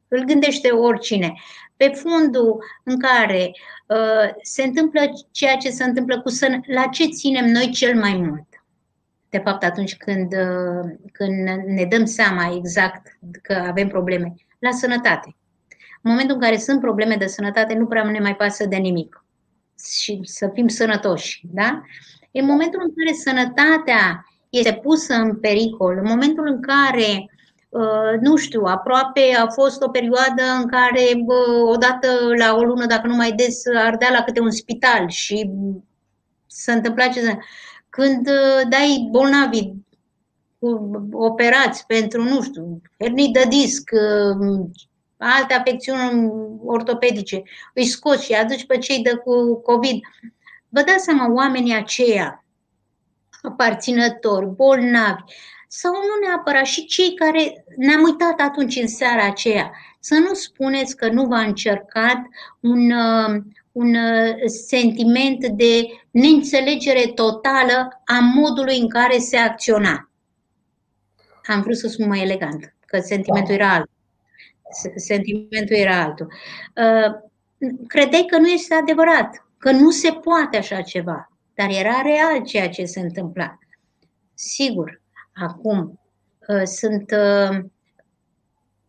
îl 0.07 0.23
gândește 0.23 0.69
oricine. 0.69 1.33
Pe 1.77 1.87
fundul 1.87 2.63
în 2.83 2.99
care 2.99 3.51
uh, 3.87 4.31
se 4.41 4.63
întâmplă 4.63 5.01
ceea 5.31 5.55
ce 5.55 5.69
se 5.69 5.83
întâmplă 5.83 6.21
cu 6.21 6.29
sănă, 6.29 6.59
la 6.67 6.87
ce 6.87 7.05
ținem 7.05 7.45
noi 7.45 7.69
cel 7.69 7.99
mai 7.99 8.15
mult? 8.15 8.47
De 9.29 9.37
fapt, 9.37 9.63
atunci 9.63 9.97
când, 9.97 10.33
uh, 10.33 10.91
când 11.11 11.49
ne 11.65 11.85
dăm 11.85 12.05
seama 12.05 12.53
exact 12.55 13.17
că 13.41 13.53
avem 13.53 13.87
probleme, 13.87 14.33
la 14.59 14.71
sănătate. 14.71 15.35
În 16.01 16.11
momentul 16.11 16.35
în 16.35 16.41
care 16.41 16.57
sunt 16.57 16.79
probleme 16.79 17.15
de 17.15 17.25
sănătate, 17.25 17.73
nu 17.73 17.85
prea 17.85 18.03
ne 18.03 18.19
mai 18.19 18.35
pasă 18.35 18.65
de 18.65 18.75
nimic. 18.75 19.23
Și 20.01 20.19
să 20.23 20.49
fim 20.53 20.67
sănătoși. 20.67 21.41
Da? 21.51 21.81
În 22.31 22.45
momentul 22.45 22.81
în 22.83 22.93
care 22.95 23.15
sănătatea 23.15 24.25
este 24.49 24.79
pusă 24.83 25.13
în 25.13 25.35
pericol, 25.35 25.97
în 25.97 26.07
momentul 26.07 26.47
în 26.47 26.61
care, 26.61 27.29
uh, 27.69 28.19
nu 28.21 28.35
știu, 28.35 28.61
aproape 28.61 29.21
a 29.37 29.47
fost 29.47 29.81
o 29.81 29.89
perioadă 29.89 30.43
în 30.61 30.67
care 30.67 31.03
odată 31.65 32.07
la 32.37 32.55
o 32.55 32.63
lună, 32.63 32.85
dacă 32.85 33.07
nu 33.07 33.15
mai 33.15 33.31
des, 33.31 33.61
ardea 33.75 34.09
la 34.11 34.23
câte 34.23 34.41
un 34.41 34.51
spital 34.51 35.09
și 35.09 35.49
se 36.47 36.71
întâmpla 36.71 37.07
ce 37.07 37.37
Când 37.89 38.27
uh, 38.27 38.69
dai 38.69 39.07
bolnavi 39.11 39.71
operați 41.11 41.85
pentru, 41.85 42.23
nu 42.23 42.41
știu, 42.41 42.81
hernii 42.99 43.31
de 43.31 43.45
disc, 43.49 43.89
uh, 43.91 44.65
alte 45.19 45.53
afecțiuni 45.53 46.31
ortopedice, 46.65 47.43
îi 47.73 47.85
scoți 47.85 48.25
și 48.25 48.33
aduci 48.33 48.65
pe 48.65 48.77
cei 48.77 49.01
de 49.01 49.15
cu 49.15 49.61
COVID. 49.61 49.99
Vă 50.69 50.81
dați 50.81 51.03
seama, 51.03 51.33
oamenii 51.33 51.75
aceia, 51.75 52.45
aparținători, 53.41 54.45
bolnavi, 54.45 55.21
sau 55.67 55.91
nu 55.91 56.27
neapărat 56.27 56.65
și 56.65 56.85
cei 56.85 57.13
care 57.13 57.65
ne-am 57.77 58.01
uitat 58.01 58.39
atunci 58.39 58.75
în 58.75 58.87
seara 58.87 59.25
aceea, 59.25 59.71
să 59.99 60.15
nu 60.15 60.33
spuneți 60.33 60.95
că 60.95 61.09
nu 61.09 61.25
v-a 61.25 61.39
încercat 61.39 62.17
un, 62.59 62.91
uh, 62.91 63.41
un 63.71 63.95
uh, 63.95 64.35
sentiment 64.67 65.47
de 65.47 65.85
neînțelegere 66.11 67.07
totală 67.07 68.01
a 68.05 68.19
modului 68.19 68.77
în 68.77 68.89
care 68.89 69.17
se 69.17 69.37
acționa. 69.37 70.11
Am 71.43 71.61
vrut 71.61 71.77
să 71.77 71.87
spun 71.87 72.07
mai 72.07 72.21
elegant, 72.21 72.75
că 72.85 72.99
sentimentul 72.99 73.53
era 73.53 73.73
alt 73.73 73.89
sentimentul 74.95 75.75
era 75.75 76.03
altul. 76.03 76.27
Uh, 76.75 77.29
credeai 77.87 78.25
că 78.25 78.37
nu 78.37 78.47
este 78.47 78.73
adevărat, 78.73 79.45
că 79.57 79.71
nu 79.71 79.89
se 79.89 80.11
poate 80.11 80.57
așa 80.57 80.81
ceva, 80.81 81.31
dar 81.53 81.69
era 81.69 82.01
real 82.01 82.45
ceea 82.45 82.69
ce 82.69 82.85
se 82.85 82.99
întâmpla. 82.99 83.57
Sigur, 84.33 85.01
acum 85.33 85.99
uh, 86.47 86.63
sunt 86.63 87.11
uh, 87.11 87.59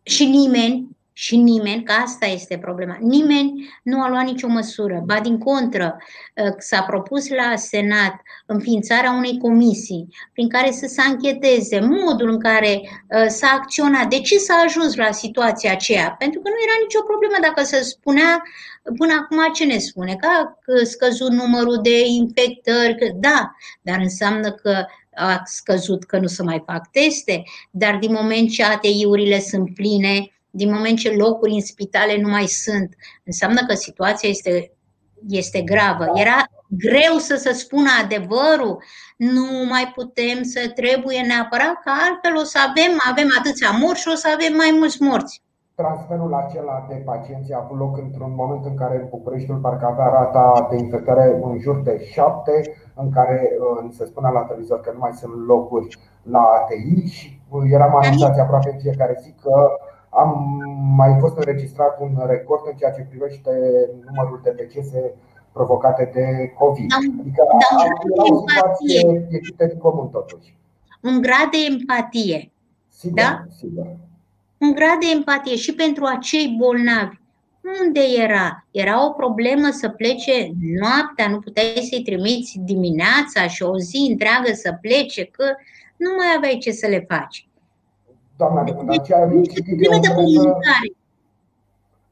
și 0.03 0.25
nimeni 0.25 0.97
și 1.13 1.35
nimeni, 1.35 1.83
că 1.83 1.91
asta 1.91 2.25
este 2.25 2.57
problema, 2.57 2.97
nimeni 3.01 3.69
nu 3.83 4.01
a 4.01 4.09
luat 4.09 4.25
nicio 4.25 4.47
măsură. 4.47 5.01
Ba 5.05 5.19
din 5.19 5.37
contră, 5.37 5.97
ă, 6.45 6.55
s-a 6.57 6.81
propus 6.81 7.29
la 7.29 7.55
Senat 7.55 8.15
înființarea 8.45 9.11
unei 9.11 9.37
comisii 9.37 10.07
prin 10.33 10.49
care 10.49 10.71
să 10.71 10.87
se 10.87 11.01
ancheteze 11.01 11.79
modul 11.79 12.29
în 12.29 12.39
care 12.39 12.81
ă, 13.11 13.27
s-a 13.27 13.47
acționat, 13.47 14.07
de 14.07 14.19
ce 14.19 14.37
s-a 14.37 14.63
ajuns 14.65 14.95
la 14.95 15.11
situația 15.11 15.71
aceea. 15.71 16.15
Pentru 16.19 16.39
că 16.39 16.49
nu 16.49 16.55
era 16.65 16.77
nicio 16.81 17.01
problemă 17.01 17.35
dacă 17.41 17.63
se 17.63 17.81
spunea 17.81 18.43
până 18.97 19.13
acum 19.13 19.53
ce 19.53 19.65
ne 19.65 19.77
spune, 19.77 20.15
că 20.15 20.27
a 20.27 20.57
scăzut 20.83 21.31
numărul 21.31 21.79
de 21.81 22.05
infectări, 22.05 22.97
că 22.97 23.11
da, 23.15 23.55
dar 23.81 23.99
înseamnă 23.99 24.51
că 24.51 24.85
a 25.15 25.41
scăzut 25.45 26.03
că 26.03 26.17
nu 26.17 26.27
se 26.27 26.43
mai 26.43 26.63
fac 26.65 26.91
teste, 26.91 27.43
dar 27.71 27.97
din 27.97 28.11
moment 28.11 28.49
ce 28.49 28.63
ATI-urile 28.63 29.39
sunt 29.39 29.73
pline, 29.73 30.31
din 30.51 30.73
moment 30.73 30.97
ce 30.97 31.15
locuri 31.15 31.53
în 31.53 31.61
spitale 31.61 32.21
nu 32.21 32.29
mai 32.29 32.45
sunt, 32.45 32.95
înseamnă 33.23 33.59
că 33.67 33.73
situația 33.73 34.29
este, 34.29 34.71
este 35.27 35.61
gravă. 35.61 36.05
Era 36.13 36.45
greu 36.77 37.15
să 37.17 37.35
se 37.35 37.53
spună 37.53 37.89
adevărul, 38.03 38.83
nu 39.17 39.47
mai 39.69 39.91
putem 39.95 40.43
să 40.43 40.71
trebuie 40.75 41.19
neapărat, 41.21 41.75
că 41.83 41.91
altfel 42.07 42.35
o 42.43 42.45
să 42.53 42.57
avem, 42.69 42.93
avem 43.11 43.27
atâția 43.39 43.71
morți 43.81 44.01
și 44.01 44.11
o 44.13 44.15
să 44.23 44.27
avem 44.35 44.53
mai 44.55 44.71
mulți 44.79 45.01
morți. 45.01 45.41
Transferul 45.75 46.33
acela 46.33 46.85
de 46.89 46.95
pacienți 47.05 47.53
a 47.53 47.61
avut 47.63 47.77
loc 47.77 47.97
într-un 47.97 48.33
moment 48.35 48.65
în 48.65 48.75
care 48.75 49.07
Bucureștiul 49.09 49.57
parcă 49.57 49.85
avea 49.85 50.09
rata 50.19 50.67
de 50.69 50.77
infectare 50.77 51.39
în 51.43 51.59
jur 51.59 51.81
de 51.81 51.95
7, 52.11 52.51
în 52.95 53.11
care 53.11 53.37
uh, 53.59 53.89
se 53.97 54.05
spunea 54.05 54.29
la 54.29 54.41
televizor 54.41 54.79
că 54.81 54.91
nu 54.93 54.99
mai 54.99 55.13
sunt 55.13 55.33
locuri 55.47 55.97
la 56.21 56.39
ATI 56.39 57.07
și 57.07 57.39
uh, 57.49 57.63
eram 57.71 57.95
anunțați 57.95 58.39
aproape 58.39 58.69
în 58.73 58.79
fiecare 58.79 59.17
zi 59.21 59.33
că 59.41 59.71
am 60.13 60.61
mai 60.95 61.17
fost 61.19 61.37
înregistrat 61.37 61.99
un 61.99 62.23
record 62.27 62.61
în 62.65 62.77
ceea 62.77 62.91
ce 62.91 63.07
privește 63.09 63.51
numărul 64.05 64.39
de 64.43 64.51
decese 64.51 65.13
provocate 65.51 66.11
de 66.13 66.53
COVID. 66.57 66.89
Da, 66.89 66.95
adică 67.19 67.43
da, 67.47 67.83
am 67.83 68.33
o 68.33 68.47
situație 68.47 69.27
ieșită 69.31 69.65
din 69.65 69.77
comun 69.77 70.09
totuși. 70.09 70.55
Un 71.01 71.21
grad 71.21 71.49
de 71.51 71.57
empatie. 71.69 72.51
Sigur, 72.89 73.21
da? 73.21 73.43
sigur. 73.57 73.85
Un 74.57 74.71
grad 74.73 74.99
de 74.99 75.05
empatie 75.15 75.55
și 75.55 75.75
pentru 75.75 76.05
acei 76.05 76.55
bolnavi. 76.59 77.19
Unde 77.81 78.01
era? 78.23 78.65
Era 78.71 79.05
o 79.05 79.09
problemă 79.09 79.69
să 79.71 79.89
plece 79.89 80.51
noaptea, 80.79 81.27
nu 81.27 81.39
puteai 81.39 81.87
să-i 81.89 82.03
trimiți 82.03 82.59
dimineața 82.59 83.47
și 83.47 83.63
o 83.63 83.77
zi 83.77 84.07
întreagă 84.09 84.53
să 84.53 84.77
plece, 84.81 85.25
că 85.25 85.43
nu 85.97 86.09
mai 86.17 86.27
aveai 86.35 86.57
ce 86.57 86.71
să 86.71 86.87
le 86.87 87.05
faci. 87.07 87.47
Doamna 88.41 88.63
deputat, 88.63 89.01
ce 89.03 89.15
am 89.15 89.43
citit 89.43 89.85
eu 89.85 89.91
în 89.93 90.01
presă, 90.01 90.57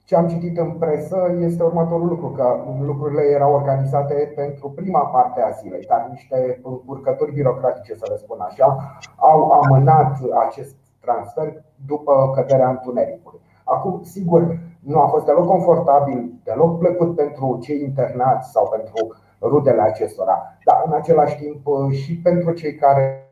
ce 0.03 0.15
am 0.15 0.27
citit 0.27 0.57
în 0.57 0.71
presă 0.71 1.17
este 1.39 1.63
următorul 1.63 2.07
lucru, 2.07 2.29
că 2.29 2.57
lucrurile 2.81 3.21
erau 3.21 3.53
organizate 3.53 4.31
pentru 4.35 4.69
prima 4.69 4.99
parte 4.99 5.41
a 5.41 5.49
zilei, 5.49 5.85
dar 5.87 6.07
niște 6.09 6.59
încurcături 6.63 7.33
birocratice, 7.33 7.93
să 7.95 8.05
le 8.09 8.17
spun 8.17 8.39
așa, 8.39 8.97
au 9.15 9.51
amânat 9.51 10.17
acest 10.47 10.75
transfer 10.99 11.63
după 11.87 12.31
căderea 12.35 12.69
întunericului. 12.69 13.39
Acum, 13.63 14.03
sigur, 14.03 14.59
nu 14.79 14.99
a 14.99 15.07
fost 15.07 15.25
deloc 15.25 15.47
confortabil, 15.47 16.33
deloc 16.43 16.77
plăcut 16.77 17.15
pentru 17.15 17.59
cei 17.61 17.81
internați 17.81 18.51
sau 18.51 18.69
pentru 18.69 19.15
rudele 19.41 19.81
acestora, 19.81 20.57
dar 20.65 20.83
în 20.85 20.93
același 20.93 21.37
timp 21.37 21.91
și 21.91 22.17
pentru 22.17 22.51
cei 22.51 22.75
care 22.75 23.28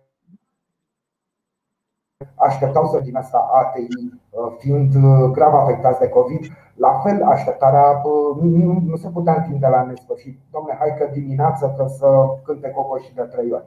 așteptau 2.36 2.86
să 2.88 2.99
din 2.99 3.15
asta 3.15 3.49
ATI, 3.53 3.88
uh, 4.30 4.55
fiind 4.57 4.95
uh, 4.95 5.30
grav 5.32 5.53
afectați 5.53 5.99
de 5.99 6.09
COVID, 6.09 6.45
La 6.76 7.01
fel, 7.03 7.24
așteptarea 7.24 8.01
nu, 8.41 8.84
nu 8.86 8.95
se 8.95 9.09
putea 9.09 9.36
întinde 9.38 9.68
la 9.68 9.84
nesfârșit. 9.84 10.39
Domne, 10.51 10.76
hai 10.80 10.95
că 10.97 11.09
dimineața 11.13 11.74
că 11.78 11.86
să 11.88 12.07
cânte 12.43 12.70
cocoșii 12.70 13.13
de 13.15 13.22
trei 13.22 13.51
ori. 13.51 13.65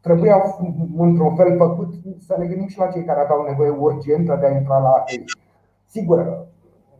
Trebuia 0.00 0.42
într-un 0.96 1.34
fel 1.34 1.56
făcut 1.56 1.94
să 2.18 2.34
ne 2.38 2.46
gândim 2.46 2.66
și 2.66 2.78
la 2.78 2.86
cei 2.86 3.04
care 3.04 3.20
aveau 3.20 3.42
nevoie 3.42 3.70
urgentă 3.70 4.36
de 4.40 4.46
a 4.46 4.50
intra 4.50 4.78
la 4.78 4.88
atelier. 4.88 5.24
Sigur, 5.86 6.46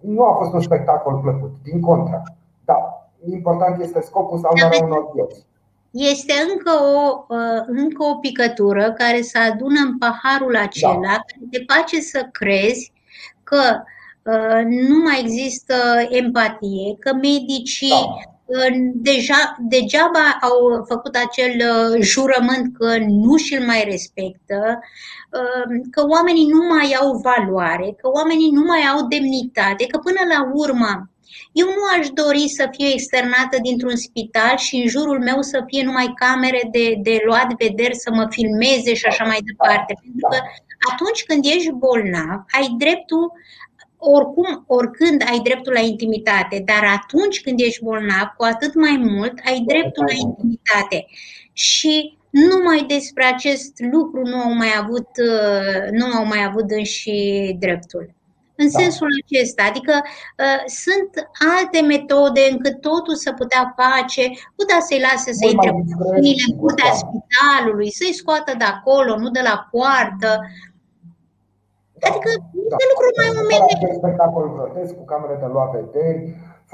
nu 0.00 0.24
a 0.24 0.32
fost 0.32 0.52
un 0.52 0.60
spectacol 0.60 1.18
plăcut, 1.18 1.54
din 1.62 1.80
contră. 1.80 2.22
Da, 2.64 3.08
important 3.24 3.80
este 3.80 4.00
scopul 4.00 4.38
salvarea 4.38 4.84
unor 4.84 5.10
vieți. 5.14 5.46
Este 5.94 6.32
încă 6.52 6.70
o, 6.70 7.24
încă 7.66 8.04
o 8.04 8.14
picătură 8.14 8.92
care 8.92 9.20
se 9.20 9.38
adună 9.38 9.80
în 9.80 9.98
paharul 9.98 10.56
acela, 10.56 11.00
da. 11.00 11.08
care 11.08 11.46
te 11.50 11.64
face 11.74 12.00
să 12.00 12.28
crezi 12.32 12.92
că 13.42 13.82
uh, 14.22 14.64
nu 14.88 14.96
mai 14.96 15.20
există 15.20 15.74
empatie, 16.08 16.96
că 16.98 17.14
medicii 17.14 17.88
da 17.88 18.32
deja, 18.94 19.56
degeaba 19.58 20.38
au 20.40 20.84
făcut 20.88 21.16
acel 21.16 21.54
uh, 21.56 22.00
jurământ 22.00 22.76
că 22.78 22.96
nu 22.98 23.36
și-l 23.36 23.64
mai 23.66 23.84
respectă, 23.90 24.78
uh, 25.30 25.80
că 25.90 26.06
oamenii 26.08 26.46
nu 26.46 26.66
mai 26.74 26.96
au 27.00 27.22
valoare, 27.22 27.94
că 28.00 28.08
oamenii 28.08 28.50
nu 28.50 28.64
mai 28.64 28.80
au 28.80 29.06
demnitate, 29.06 29.86
că 29.86 29.98
până 29.98 30.20
la 30.28 30.50
urmă 30.52 31.08
eu 31.52 31.66
nu 31.66 31.82
aș 31.98 32.08
dori 32.08 32.48
să 32.48 32.68
fiu 32.70 32.86
externată 32.86 33.56
dintr-un 33.62 33.96
spital 33.96 34.56
și 34.56 34.76
în 34.76 34.88
jurul 34.88 35.20
meu 35.20 35.42
să 35.42 35.64
fie 35.66 35.82
numai 35.84 36.12
camere 36.14 36.68
de, 36.70 36.94
de 37.02 37.20
luat 37.24 37.48
vederi, 37.58 37.96
să 37.96 38.10
mă 38.12 38.26
filmeze 38.30 38.94
și 38.94 39.06
așa 39.06 39.24
mai 39.24 39.40
departe. 39.44 39.92
Pentru 40.02 40.28
că 40.30 40.38
atunci 40.92 41.24
când 41.24 41.44
ești 41.44 41.70
bolnav, 41.70 42.38
ai 42.58 42.74
dreptul 42.78 43.32
oricum, 43.98 44.64
oricând 44.66 45.22
ai 45.30 45.38
dreptul 45.38 45.72
la 45.72 45.80
intimitate, 45.80 46.62
dar 46.64 46.84
atunci 46.84 47.40
când 47.40 47.60
ești 47.60 47.84
bolnav, 47.84 48.26
cu 48.36 48.44
atât 48.44 48.74
mai 48.74 48.96
mult 48.96 49.34
ai 49.44 49.60
dreptul 49.66 50.04
la 50.04 50.16
intimitate. 50.28 51.06
Și 51.52 52.18
numai 52.30 52.84
despre 52.88 53.24
acest 53.24 53.72
lucru 53.92 54.22
nu 54.22 54.36
au 54.36 54.52
mai 54.52 54.72
avut, 54.78 55.08
uh, 55.30 55.90
nu 55.90 56.06
au 56.06 56.26
mai 56.26 56.44
avut 56.44 56.70
înși 56.70 57.10
dreptul. 57.58 58.14
În 58.62 58.68
da. 58.70 58.78
sensul 58.80 59.08
acesta, 59.22 59.62
adică 59.70 59.94
uh, 60.44 60.60
sunt 60.84 61.12
alte 61.56 61.78
metode 61.94 62.42
încât 62.52 62.76
totul 62.90 63.16
să 63.24 63.30
putea 63.40 63.62
face, 63.82 64.22
putea 64.60 64.80
să-i 64.86 65.04
lase 65.08 65.30
să 65.38 65.44
intre 65.52 65.70
în 66.48 66.52
curtea 66.62 66.92
da. 66.92 67.00
spitalului, 67.02 67.90
să-i 67.98 68.18
scoată 68.20 68.50
de 68.60 68.66
acolo, 68.74 69.12
nu 69.22 69.28
de 69.38 69.42
la 69.48 69.56
poartă. 69.72 70.30
Adică 72.08 72.30
da. 72.70 72.76
de 72.80 72.86
lucruri 72.90 73.18
mai 73.20 73.30
omenești. 73.42 73.98
spectacol 74.02 74.44
grotesc 74.56 74.92
cu 74.98 75.04
camere 75.12 75.36
de 75.42 75.48
luat 75.54 75.70
vederi, 75.78 76.20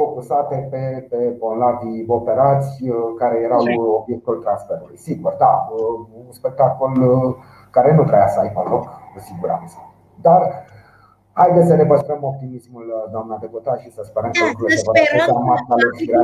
focusate 0.00 0.56
pe, 0.70 1.06
pe 1.10 1.20
bolnavii 1.42 2.04
operați 2.18 2.72
uh, 2.88 2.96
care 3.20 3.36
erau 3.46 3.62
obiectul 4.00 4.36
transferului. 4.44 4.98
Sigur, 4.98 5.32
da, 5.44 5.54
uh, 5.72 6.06
un 6.26 6.32
spectacol 6.38 6.92
uh, 7.12 7.34
care 7.70 7.90
nu 7.94 8.02
trebuia 8.02 8.28
să 8.28 8.40
aibă 8.40 8.62
loc, 8.68 8.84
cu 9.12 9.18
siguranță. 9.28 9.76
Dar 10.26 10.40
Haideți 11.42 11.66
să 11.66 11.74
ne 11.74 11.86
păstrăm 11.92 12.20
optimismul, 12.22 13.08
doamna 13.14 13.36
deputat, 13.40 13.78
și 13.78 13.90
să 13.96 14.02
sperăm 14.04 14.30
că 14.30 14.38
da, 14.40 14.50
lucrurile 14.50 14.76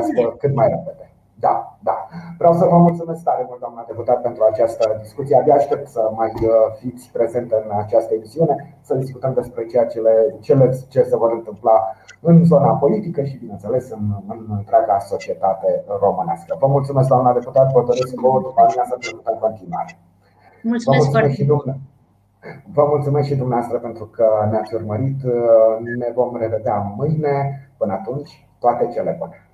se 0.01 0.21
vor 0.21 0.37
cât 0.37 0.53
mai 0.55 0.67
repede. 0.67 1.05
Da, 1.39 1.55
da. 1.79 1.97
Vreau 2.37 2.53
să 2.53 2.65
vă 2.65 2.77
mulțumesc 2.77 3.23
tare 3.23 3.43
mult, 3.47 3.59
doamna 3.59 3.83
deputat, 3.87 4.21
pentru 4.21 4.43
această 4.51 4.97
discuție. 5.01 5.37
Abia 5.37 5.55
aștept 5.55 5.87
să 5.87 6.11
mai 6.15 6.31
uh, 6.41 6.49
fiți 6.79 7.09
prezent 7.13 7.51
în 7.51 7.71
această 7.83 8.13
emisiune, 8.13 8.55
să 8.81 8.93
discutăm 8.93 9.33
despre 9.33 9.65
ceea 9.65 9.85
ce, 9.85 9.99
le, 9.99 10.35
cele 10.39 10.65
ce 10.89 11.01
se 11.03 11.15
vor 11.17 11.31
întâmpla 11.31 11.77
în 12.21 12.45
zona 12.45 12.71
politică 12.83 13.23
și, 13.23 13.37
bineînțeles, 13.37 13.89
în, 13.89 14.05
în 14.27 14.39
întreaga 14.49 14.99
societate 14.99 15.83
românească. 15.99 16.55
Vă 16.59 16.67
mulțumesc, 16.67 17.07
doamna 17.07 17.33
deputat, 17.33 17.71
vă 17.71 17.83
doresc 17.83 18.13
o 18.21 18.39
după 18.39 18.61
amiază 18.67 18.95
plăcută 18.99 19.31
în 19.31 19.39
continuare. 19.39 19.91
Mulțumesc, 20.63 20.85
vă 20.85 21.11
mulțumesc 21.11 21.33
și 21.33 21.45
dumneavoastră. 21.45 21.95
Vă 22.73 22.85
mulțumesc 22.87 23.27
și 23.27 23.35
dumneavoastră 23.35 23.79
pentru 23.79 24.05
că 24.05 24.47
ne-ați 24.51 24.73
urmărit. 24.73 25.23
Ne 25.97 26.11
vom 26.15 26.37
revedea 26.37 26.93
mâine. 26.97 27.61
Până 27.77 27.93
atunci, 27.93 28.47
toate 28.59 28.87
cele 28.93 29.15
bune! 29.19 29.46